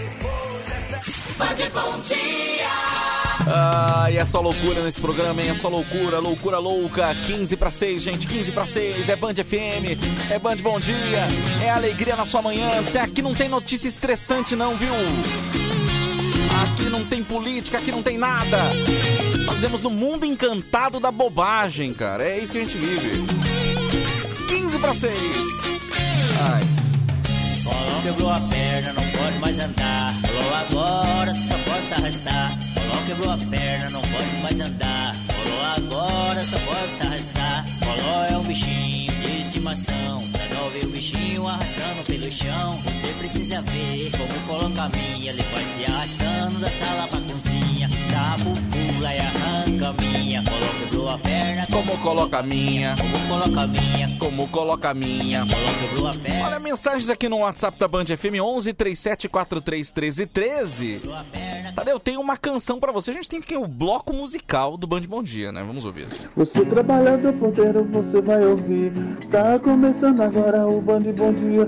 [1.37, 3.26] Bande bom dia!
[3.49, 5.49] Ah, e é só loucura nesse programa, hein?
[5.49, 7.15] É só loucura, loucura louca.
[7.25, 9.07] 15 para 6, gente, 15 para 6.
[9.07, 9.97] É Band FM,
[10.29, 11.27] é Band Bom Dia,
[11.63, 12.79] é alegria na sua manhã.
[12.79, 14.93] Até aqui não tem notícia estressante, não, viu?
[16.63, 18.63] Aqui não tem política, aqui não tem nada.
[19.45, 22.27] Nós vivemos no mundo encantado da bobagem, cara.
[22.27, 23.25] É isso que a gente vive.
[24.49, 25.13] 15 para 6.
[26.51, 26.63] Ai.
[27.63, 30.13] Colão quebrou a perna, não pode mais andar.
[30.21, 32.66] Colou agora, só pode se arrastar.
[33.07, 35.15] Quebrou a perna, não pode mais andar.
[35.27, 37.63] Colou agora, só pode arrastar.
[37.79, 40.21] Coló é um bichinho de estimação.
[40.29, 42.73] Pra não ver o bichinho arrastando pelo chão.
[42.83, 45.31] Você precisa ver como coloca a minha.
[45.31, 47.66] Ele vai se arrastando da sala pra cozinha.
[48.71, 50.43] Pula e arranca minha.
[50.43, 51.67] Quebrou a perna.
[51.71, 52.95] Como coloca a minha?
[52.97, 54.07] Como coloca a minha?
[54.17, 55.45] Como coloca a minha?
[55.45, 56.45] Quebrou a perna.
[56.45, 61.01] Olha, mensagens aqui no WhatsApp da Band FM 11 37 43 13 13.
[61.75, 63.11] Tadeu, tem uma canção pra você.
[63.11, 65.63] A gente tem aqui o bloco musical do Band Bom Dia, né?
[65.63, 66.07] Vamos ouvir.
[66.35, 68.91] Você trabalhando ponteiro, você vai ouvir.
[69.29, 71.67] Tá começando agora o Band Bom Dia.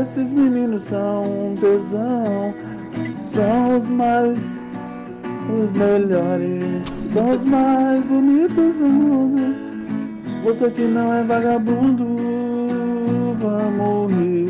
[0.00, 2.54] Esses meninos são um tesão.
[3.18, 4.67] São os mais.
[5.48, 6.82] Os melhores.
[7.12, 9.56] São os mais bonitos do mundo.
[10.44, 12.16] Você que não é vagabundo,
[13.38, 14.48] vamos rir.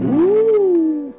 [0.00, 1.14] Uh!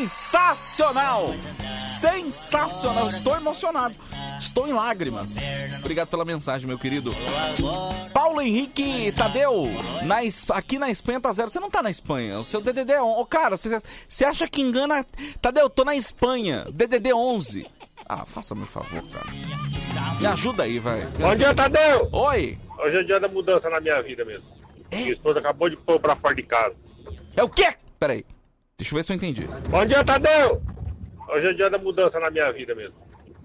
[0.00, 1.34] Sensacional!
[1.74, 3.08] Sensacional!
[3.08, 3.94] Estou emocionado.
[4.40, 5.36] Estou em lágrimas.
[5.78, 7.12] Obrigado pela mensagem, meu querido.
[8.12, 9.68] Paulo Henrique Tadeu,
[10.02, 10.20] na
[10.56, 11.50] aqui na Espanha tá zero.
[11.50, 12.40] Você não tá na Espanha.
[12.40, 13.20] O seu DDD é 11.
[13.20, 13.78] Ô, cara, você,
[14.08, 15.04] você acha que engana.
[15.42, 16.64] Tadeu, tô na Espanha.
[16.72, 17.66] DDD 11.
[18.08, 19.26] Ah, faça-me um favor, cara.
[20.18, 21.00] Me ajuda aí, vai.
[21.18, 22.08] Bom dia, Tadeu!
[22.10, 22.58] Oi!
[22.78, 24.44] Hoje é dia da mudança na minha vida mesmo.
[24.90, 26.82] Minha esposa acabou de pôr pra fora de casa.
[27.36, 27.74] É o quê?
[27.98, 28.24] Peraí.
[28.76, 29.46] Deixa eu ver se eu entendi.
[29.68, 30.62] Bom dia, Tadeu!
[31.28, 32.94] Hoje é dia da mudança na minha vida mesmo.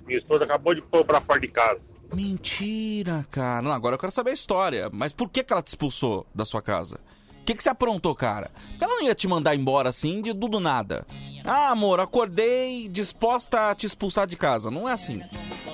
[0.05, 1.89] Minha esposa acabou de pôr pra fora de casa.
[2.13, 3.61] Mentira, cara.
[3.61, 4.89] Não, agora eu quero saber a história.
[4.93, 6.99] Mas por que, que ela te expulsou da sua casa?
[7.41, 8.49] O que, que você aprontou, cara?
[8.81, 11.05] Ela não ia te mandar embora assim de tudo nada.
[11.45, 14.71] Ah, amor, acordei disposta a te expulsar de casa.
[14.71, 15.21] Não é assim.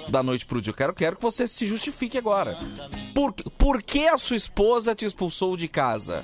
[0.09, 0.71] Da noite pro dia.
[0.71, 2.57] Eu quero, quero que você se justifique agora.
[3.15, 6.23] Por, por que a sua esposa te expulsou de casa?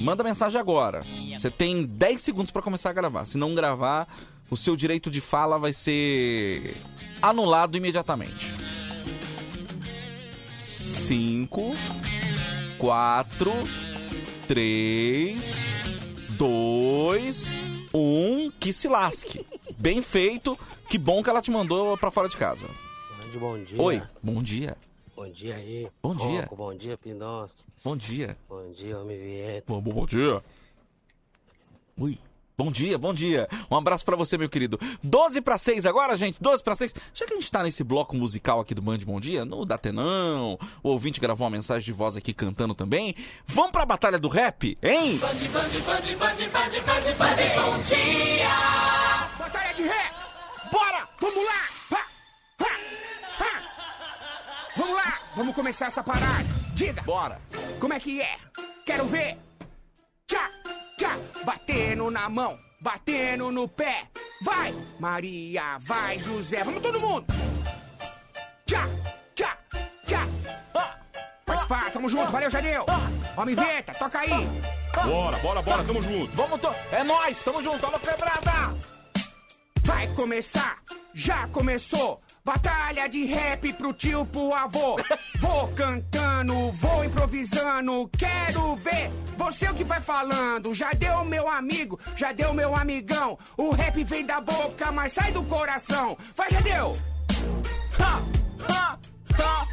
[0.00, 1.04] Manda mensagem agora.
[1.38, 3.26] Você tem 10 segundos pra começar a gravar.
[3.26, 4.08] Se não gravar,
[4.50, 6.76] o seu direito de fala vai ser
[7.20, 8.54] anulado imediatamente.
[10.58, 11.74] 5,
[12.78, 13.52] 4,
[14.48, 15.54] 3,
[16.30, 17.60] 2,
[17.92, 18.50] 1.
[18.58, 19.46] Que se lasque.
[19.76, 20.58] Bem feito.
[20.88, 22.68] Que bom que ela te mandou pra fora de casa.
[23.38, 23.82] Bom dia.
[23.82, 24.76] Oi, bom dia.
[25.16, 25.88] Bom dia aí.
[26.02, 26.48] Bom dia.
[26.56, 27.64] Bom dia, Pindonce.
[27.84, 28.36] Bom dia.
[28.48, 29.72] Bom dia, Homem Vieta.
[29.72, 30.42] Bom, bom, bom dia.
[31.96, 32.18] Ui.
[32.56, 33.48] Bom dia, bom dia.
[33.68, 34.78] Um abraço pra você, meu querido.
[35.02, 36.40] 12 para 6 agora, gente.
[36.40, 36.94] 12 para 6.
[37.12, 40.56] Já que a gente tá nesse bloco musical aqui do Band Bom Dia, no Datenão,
[40.80, 43.16] o ouvinte gravou uma mensagem de voz aqui cantando também.
[43.44, 45.18] Vamos pra batalha do rap, hein?
[45.18, 48.48] Band, band, band, band, band, band, band, bom dia!
[49.36, 50.12] Batalha de ré!
[50.70, 51.08] Bora!
[51.20, 51.98] Vamos lá!
[51.98, 52.06] Ha!
[52.60, 53.44] Ha!
[53.44, 53.62] Ha!
[54.76, 55.18] Vamos lá!
[55.34, 56.48] Vamos começar essa parada!
[56.72, 57.02] Diga!
[57.02, 57.40] Bora!
[57.80, 58.36] Como é que é?
[58.86, 59.36] Quero ver!
[60.96, 61.18] Tchá!
[61.44, 62.58] Batendo na mão!
[62.80, 64.08] Batendo no pé!
[64.42, 64.74] Vai!
[64.98, 65.78] Maria!
[65.80, 66.62] Vai, José!
[66.62, 67.26] Vamos todo mundo!
[68.66, 68.88] Tchá!
[69.34, 69.58] Tchá!
[70.06, 70.26] Tchá!
[71.44, 71.90] Participar!
[71.90, 72.30] Tamo junto!
[72.30, 72.86] Valeu, Jadeu!
[73.36, 73.92] Homem Veta!
[73.94, 74.30] Toca aí!
[75.04, 76.32] Bora, bora, bora, tamo junto.
[76.36, 76.70] Vamos, to...
[76.92, 78.76] é nóis, tamo junto, alô quebrada!
[79.84, 80.78] Vai começar,
[81.14, 82.23] já começou.
[82.46, 84.96] Batalha de rap pro tio, pro avô.
[85.40, 88.06] Vou cantando, vou improvisando.
[88.18, 90.74] Quero ver você o que vai falando.
[90.74, 93.38] Já deu meu amigo, já deu meu amigão.
[93.56, 96.18] O rap vem da boca, mas sai do coração.
[96.36, 96.92] Vai, já deu!
[97.98, 98.22] Ha,
[98.68, 98.98] ha,
[99.40, 99.66] ha.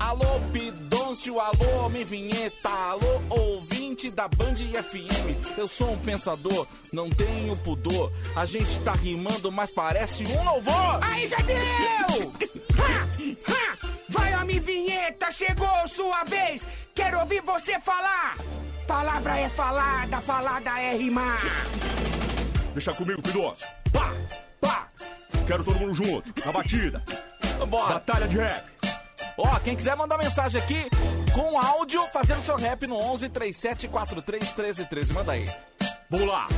[0.00, 5.56] Alô, Pidôncio, alô, homem vinheta, alô, ouvinte da Band FM.
[5.58, 8.12] Eu sou um pensador, não tenho pudor.
[8.36, 10.98] A gente tá rimando, mas parece um louvor.
[11.02, 12.32] Aí já deu!
[12.78, 13.76] Ha, ha.
[14.08, 16.64] Vai, homem vinheta, chegou sua vez.
[16.94, 18.38] Quero ouvir você falar.
[18.86, 21.42] Palavra é falada, falada é rimar.
[22.72, 23.66] Deixa comigo, Pidoncio.
[23.92, 24.14] Pá,
[24.60, 24.88] pá.
[25.44, 27.02] Quero todo mundo junto, na batida.
[27.68, 27.94] Bora.
[27.94, 28.77] Batalha de rap.
[29.40, 30.90] Ó, quem quiser mandar mensagem aqui
[31.32, 35.12] com áudio, fazendo seu rap no 11 37 43 13 13.
[35.12, 35.44] Manda aí.
[36.10, 36.48] Vamos lá.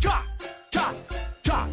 [0.00, 0.24] Tchá,
[0.68, 0.94] tchá,
[1.44, 1.68] tchá.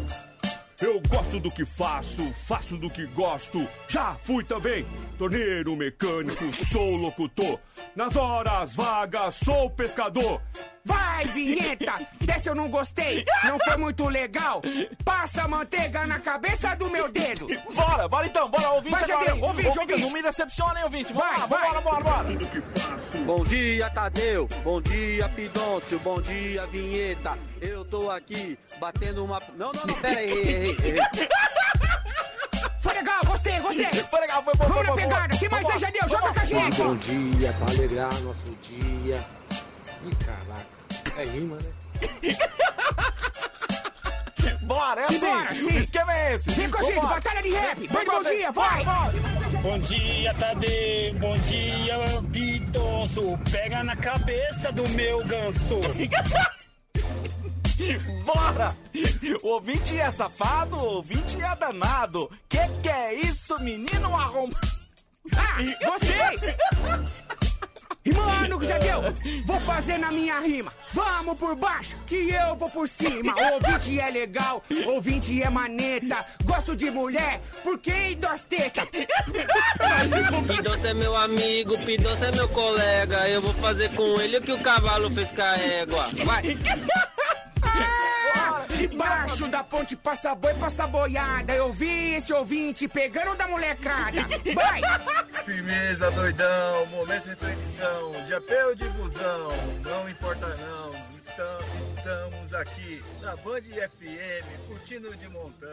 [0.80, 3.66] Eu gosto do que faço, faço do que gosto.
[3.88, 4.86] Já fui também
[5.18, 7.58] torneiro mecânico, sou locutor.
[7.94, 10.40] Nas horas vagas, sou pescador.
[10.84, 11.92] Vai, vinheta!
[12.22, 14.62] Dessa eu não gostei, não foi muito legal.
[15.04, 17.46] Passa manteiga na cabeça do meu dedo.
[17.74, 19.36] Bora, bora então, bora, ouvinte Vai, agora.
[19.36, 19.44] Hein?
[19.44, 20.00] ouvinte, ouvinte.
[20.00, 21.12] Não me decepciona, hein, ouvinte.
[21.12, 21.68] Vamos Vai, lá, vai.
[21.68, 22.28] bora, bora, bora.
[23.26, 24.48] Bom dia, Tadeu.
[24.64, 25.98] Bom dia, Pidôncio.
[26.00, 27.38] Bom dia, Vinheta.
[27.60, 29.40] Eu tô aqui batendo uma.
[29.54, 30.74] Não, não, não, pera aí.
[33.24, 33.86] Gostei, gostei.
[34.10, 35.48] Foi legal, foi bom, Vamos foi na bom, pegada, bom.
[35.50, 36.08] mais aí, Jadeu?
[36.08, 36.82] Joga com a gente.
[36.82, 39.24] Bom dia, pra alegrar nosso dia.
[40.06, 40.66] Ih, caraca.
[41.20, 41.72] É rima, né?
[44.62, 45.20] Bora, é assim.
[45.54, 45.66] sim.
[45.66, 46.50] O esquema é esse.
[46.50, 47.14] Vem com a gente, Vambora.
[47.14, 47.88] batalha de rap.
[47.88, 48.84] Bom dia, vai.
[49.62, 51.14] Bom dia, Tadeu.
[51.18, 51.98] Bom dia,
[52.32, 53.38] Pidonço.
[53.50, 55.80] Pega na cabeça do meu ganso.
[58.24, 58.76] Bora!
[59.42, 62.30] O ouvinte é safado, o ouvinte é danado.
[62.48, 64.66] Que que é isso, menino arrombado?
[65.36, 66.56] Ah, gostei.
[68.04, 69.00] Rimando, Jadeu.
[69.46, 70.72] Vou fazer na minha rima.
[70.92, 73.32] Vamos por baixo, que eu vou por cima.
[73.52, 76.24] Ouvinte é legal, ouvinte é maneta.
[76.44, 78.88] Gosto de mulher, porque dou as tetas.
[80.46, 83.28] Pidoncio é meu amigo, Pidoncio é meu colega.
[83.28, 86.08] Eu vou fazer com ele o que o cavalo fez com a égua.
[86.24, 86.42] Vai!
[88.88, 91.54] Debaixo da ponte passa boi, passa boiada.
[91.54, 94.26] Eu vi esse ouvinte pegando da molecada.
[94.54, 94.80] Vai!
[95.44, 99.52] Firmeza, doidão, momento de tradição, de apelo de busão,
[99.82, 100.92] não importa não,
[101.32, 101.58] então
[101.96, 105.70] estamos aqui na Band FM, curtindo de montão.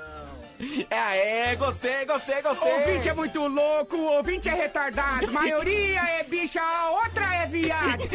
[0.89, 2.74] É, é, gostei, gostei, gostei.
[2.74, 5.32] Ouvinte é muito louco, ouvinte é retardado.
[5.32, 8.03] Maioria é bicha, a outra é viado.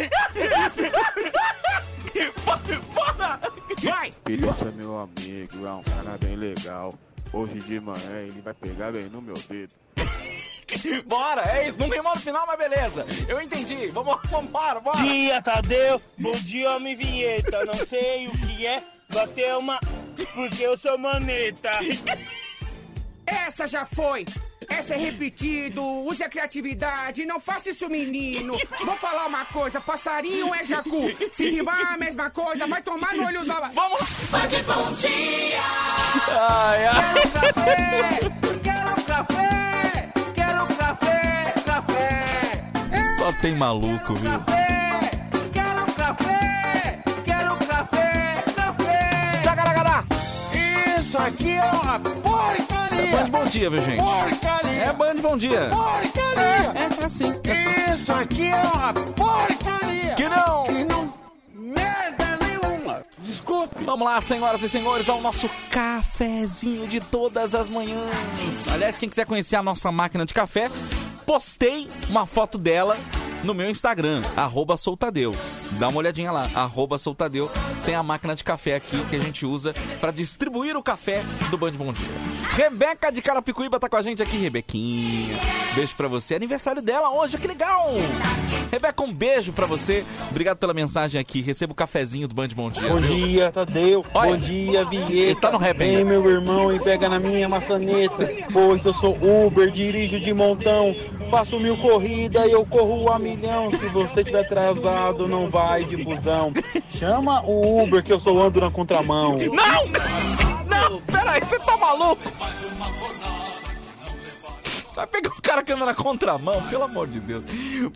[3.84, 3.96] Bora!
[3.96, 4.12] Vai!
[4.24, 6.94] Pidoncio é meu amigo, é um cara bem legal.
[7.32, 9.74] Hoje de manhã ele vai pegar bem no meu dedo.
[11.06, 11.78] Bora, é isso.
[11.78, 13.06] Não rimou no final, mas beleza.
[13.28, 13.88] Eu entendi.
[13.88, 14.98] Vamos, vambora, bora.
[14.98, 16.00] dia, Tadeu.
[16.18, 17.64] Bom dia, homem vinheta.
[17.64, 18.82] Não sei o que é
[19.12, 19.78] bater uma.
[20.34, 21.70] Porque eu sou maneta.
[23.26, 24.24] Essa já foi.
[24.68, 25.82] Essa é repetido.
[25.82, 28.56] Use a criatividade, não faça isso, menino.
[28.84, 31.04] Vou falar uma coisa: passarinho é jacu.
[31.30, 33.60] Se rimar a mesma coisa, vai tomar no olho da.
[33.60, 34.06] Vamos lá!
[34.30, 35.60] Bande bom dia!
[36.28, 37.14] Ai, ai.
[37.14, 38.20] Quero café!
[38.62, 40.12] Quero café!
[40.34, 41.44] Quero café!
[41.64, 43.04] Café!
[43.18, 44.30] Só tem maluco, viu?
[45.52, 47.02] Quero café!
[47.24, 48.34] Quero café!
[48.56, 49.40] Café!
[49.42, 50.04] Tchagaragara!
[51.00, 52.83] Isso aqui é uma porcaria!
[52.94, 54.04] Isso é Band Bom Dia, viu, gente?
[54.04, 54.84] Porcaria!
[54.84, 55.68] É Band Bom Dia.
[55.68, 56.72] Porcaria!
[56.76, 58.02] É, é assim, é assim.
[58.02, 60.14] Isso aqui é uma porcaria!
[60.14, 60.62] Que não!
[60.62, 61.12] Que não...
[61.52, 63.04] Merda nenhuma!
[63.18, 63.82] Desculpe!
[63.84, 68.68] Vamos lá, senhoras e senhores, ao nosso cafezinho de todas as manhãs.
[68.68, 70.70] Aliás, quem quiser conhecer a nossa máquina de café,
[71.24, 72.96] postei uma foto dela
[73.42, 75.34] no meu Instagram, arroba Soltadeu.
[75.72, 77.50] Dá uma olhadinha lá, arroba Soltadeu.
[77.84, 81.58] Tem a máquina de café aqui que a gente usa para distribuir o café do
[81.58, 82.08] Band Bom Dia.
[82.50, 85.38] Rebeca de Carapicuíba tá com a gente aqui, Rebequinha.
[85.74, 86.34] Beijo pra você.
[86.36, 87.90] Aniversário dela hoje, que legal!
[88.70, 90.04] Rebeca, um beijo pra você.
[90.30, 91.42] Obrigado pela mensagem aqui.
[91.42, 92.88] Receba o cafezinho do Band Bom Dia.
[92.88, 93.16] Bom viu?
[93.16, 94.04] dia, Tadeu.
[94.14, 95.30] Olha, Bom dia, Vinheta.
[95.30, 95.76] está no rap.
[95.76, 98.26] Vem, meu irmão, e pega na minha maçaneta.
[98.52, 100.94] Pois eu sou Uber, dirijo de montão.
[101.30, 103.70] Faço mil corridas e eu corro a milhão.
[103.72, 106.52] Se você tiver atrasado, não vai de busão.
[106.96, 109.36] Chama o Uber que eu sou ando na contramão.
[109.36, 109.84] Não!
[110.66, 112.22] Não, peraí, você tá maluco?
[114.94, 117.42] Vai pegar um cara que anda na contramão, pelo amor de Deus.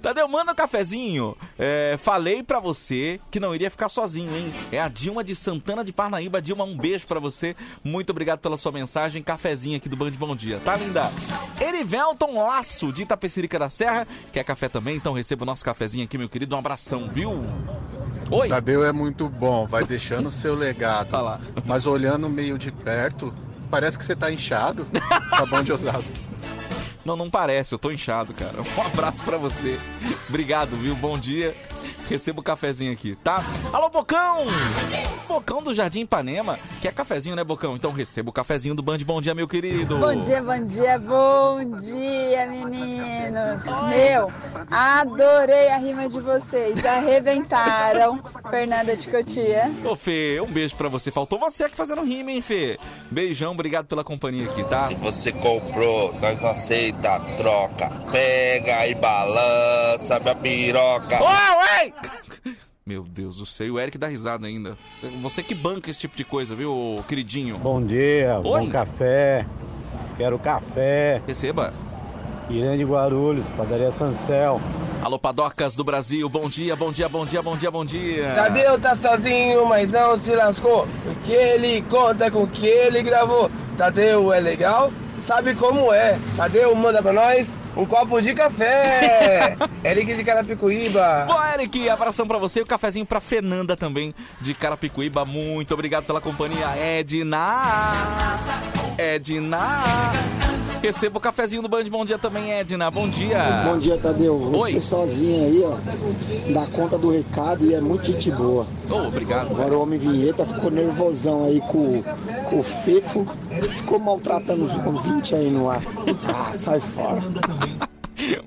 [0.03, 1.37] Tadeu, manda um cafezinho.
[1.57, 4.53] É, falei pra você que não iria ficar sozinho, hein?
[4.73, 6.43] É a Dilma de Santana de Parnaíba.
[6.43, 7.55] Dilma, um beijo pra você.
[7.85, 9.23] Muito obrigado pela sua mensagem.
[9.23, 11.11] Cafezinho aqui do Band Bom Dia, tá, linda?
[11.61, 14.07] Erivelton Laço, de Itapecerica da Serra.
[14.33, 14.97] Quer café também?
[14.97, 16.57] Então receba o nosso cafezinho aqui, meu querido.
[16.57, 17.47] Um abração, viu?
[18.31, 18.49] Oi.
[18.49, 21.11] Tadeu é muito bom, vai deixando o seu legado.
[21.11, 21.41] Tá lá.
[21.65, 23.33] Mas olhando meio de perto,
[23.71, 24.87] parece que você tá inchado.
[25.31, 26.15] Tá bom de Osasco.
[27.09, 28.59] Não, não parece, eu tô inchado, cara.
[28.77, 29.81] Um abraço pra você.
[30.29, 30.95] Obrigado, viu?
[30.95, 31.57] Bom dia.
[32.09, 33.45] Receba o cafezinho aqui, tá?
[33.71, 34.47] Alô, Bocão!
[35.29, 36.59] Bocão do Jardim Ipanema.
[36.81, 37.77] Quer cafezinho, né, Bocão?
[37.77, 39.99] Então receba o cafezinho do Band Bom Dia, meu querido.
[39.99, 43.63] Bom dia, bom dia, bom dia, meninos.
[43.91, 44.33] Meu,
[44.71, 46.83] adorei a rima de vocês.
[46.83, 48.23] Arrebentaram.
[48.49, 49.71] Fernanda de Cotia.
[49.85, 51.11] Ô, Fê, um beijo pra você.
[51.11, 52.79] Faltou você aqui fazendo rima, hein, Fê?
[53.11, 54.85] Beijão, obrigado pela companhia aqui, tá?
[54.85, 57.91] Se você comprou, nós não aceita a troca.
[58.11, 61.23] Pega e balança minha piroca.
[61.23, 61.98] Uau, ei!
[62.87, 64.77] Meu Deus do céu, e o Eric dá risada ainda.
[65.21, 67.59] Você que banca esse tipo de coisa, viu, queridinho?
[67.59, 68.43] Bom dia, Oi.
[68.43, 69.45] bom café.
[70.17, 71.23] Quero café.
[71.27, 71.75] Receba.
[72.49, 74.59] Irã de Guarulhos, padaria Sancel.
[75.03, 78.35] Alô, Padocas do Brasil, bom dia, bom dia, bom dia, bom dia, bom dia.
[78.35, 80.89] Tadeu tá sozinho, mas não se lascou.
[81.05, 83.51] Porque ele conta com o que ele gravou.
[83.77, 84.91] Tadeu é legal,
[85.21, 86.19] sabe como é.
[86.37, 89.57] Tadeu manda pra nós um copo de café.
[89.85, 91.25] Eric de Carapicuíba.
[91.27, 95.25] Boa, Eric, abração pra você e o cafezinho pra Fernanda também, de Carapicuíba.
[95.25, 97.63] Muito obrigado pela companhia, Edna.
[98.97, 99.83] Edna.
[100.83, 102.91] Receba o cafezinho do Band Bom Dia também, Edna.
[102.91, 103.39] Bom dia.
[103.65, 104.39] Bom dia, Tadeu.
[104.39, 104.81] Você Oi.
[104.81, 108.67] sozinho aí, ó, dá conta do recado e é muito gente boa.
[108.89, 109.51] Ô, obrigado.
[109.51, 112.03] Agora o Homem Vinheta ficou nervosão aí com,
[112.45, 113.27] com o Fefo,
[113.77, 115.83] ficou maltratando os ouvintes aí no ar.
[116.27, 117.21] Ah, sai fora.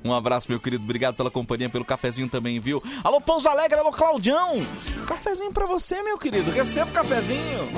[0.03, 0.84] Um abraço, meu querido.
[0.84, 2.84] Obrigado pela companhia, pelo cafezinho também, viu?
[3.03, 4.61] Alô, Pouso Alegre, alô, Claudião.
[5.07, 6.51] Cafezinho pra você, meu querido.
[6.51, 7.69] Receba o cafezinho.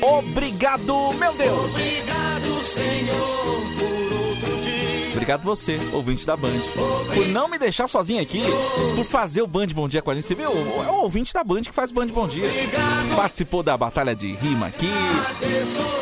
[0.00, 1.74] Obrigado, meu Deus.
[1.74, 5.08] Obrigado, Senhor, por outro dia.
[5.12, 6.52] Obrigado você, ouvinte da Band,
[7.14, 8.42] por não me deixar sozinho aqui,
[8.94, 10.26] por fazer o Band Bom Dia com a gente.
[10.26, 10.50] Você viu?
[10.50, 12.48] É o ouvinte da Band que faz o Band Bom Dia.
[13.16, 14.90] Participou da batalha de rima aqui,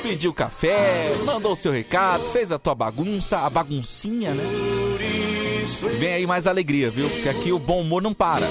[0.02, 4.44] pediu café, mandou o seu recado, fez a tua bagunça, a baguncinha, né?
[5.98, 7.08] Vem aí mais alegria, viu?
[7.08, 8.46] Porque aqui o bom humor não para.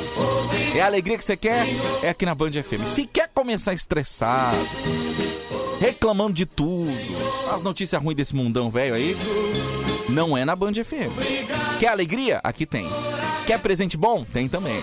[0.75, 1.65] É a alegria que você quer?
[2.03, 2.85] É aqui na Band FM.
[2.85, 4.57] Se quer começar estressado,
[5.79, 6.91] reclamando de tudo,
[7.51, 9.15] as notícias ruins desse mundão velho aí,
[10.09, 11.11] não é na Band FM.
[11.79, 12.39] Quer alegria?
[12.43, 12.87] Aqui tem.
[13.45, 14.23] Quer presente bom?
[14.25, 14.81] Tem também.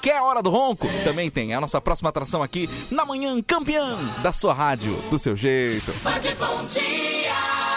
[0.00, 0.86] Quer a hora do ronco?
[1.02, 1.52] Também tem.
[1.52, 5.92] É a nossa próxima atração aqui na manhã campeã da sua rádio, do seu jeito.
[6.38, 7.75] Bom dia!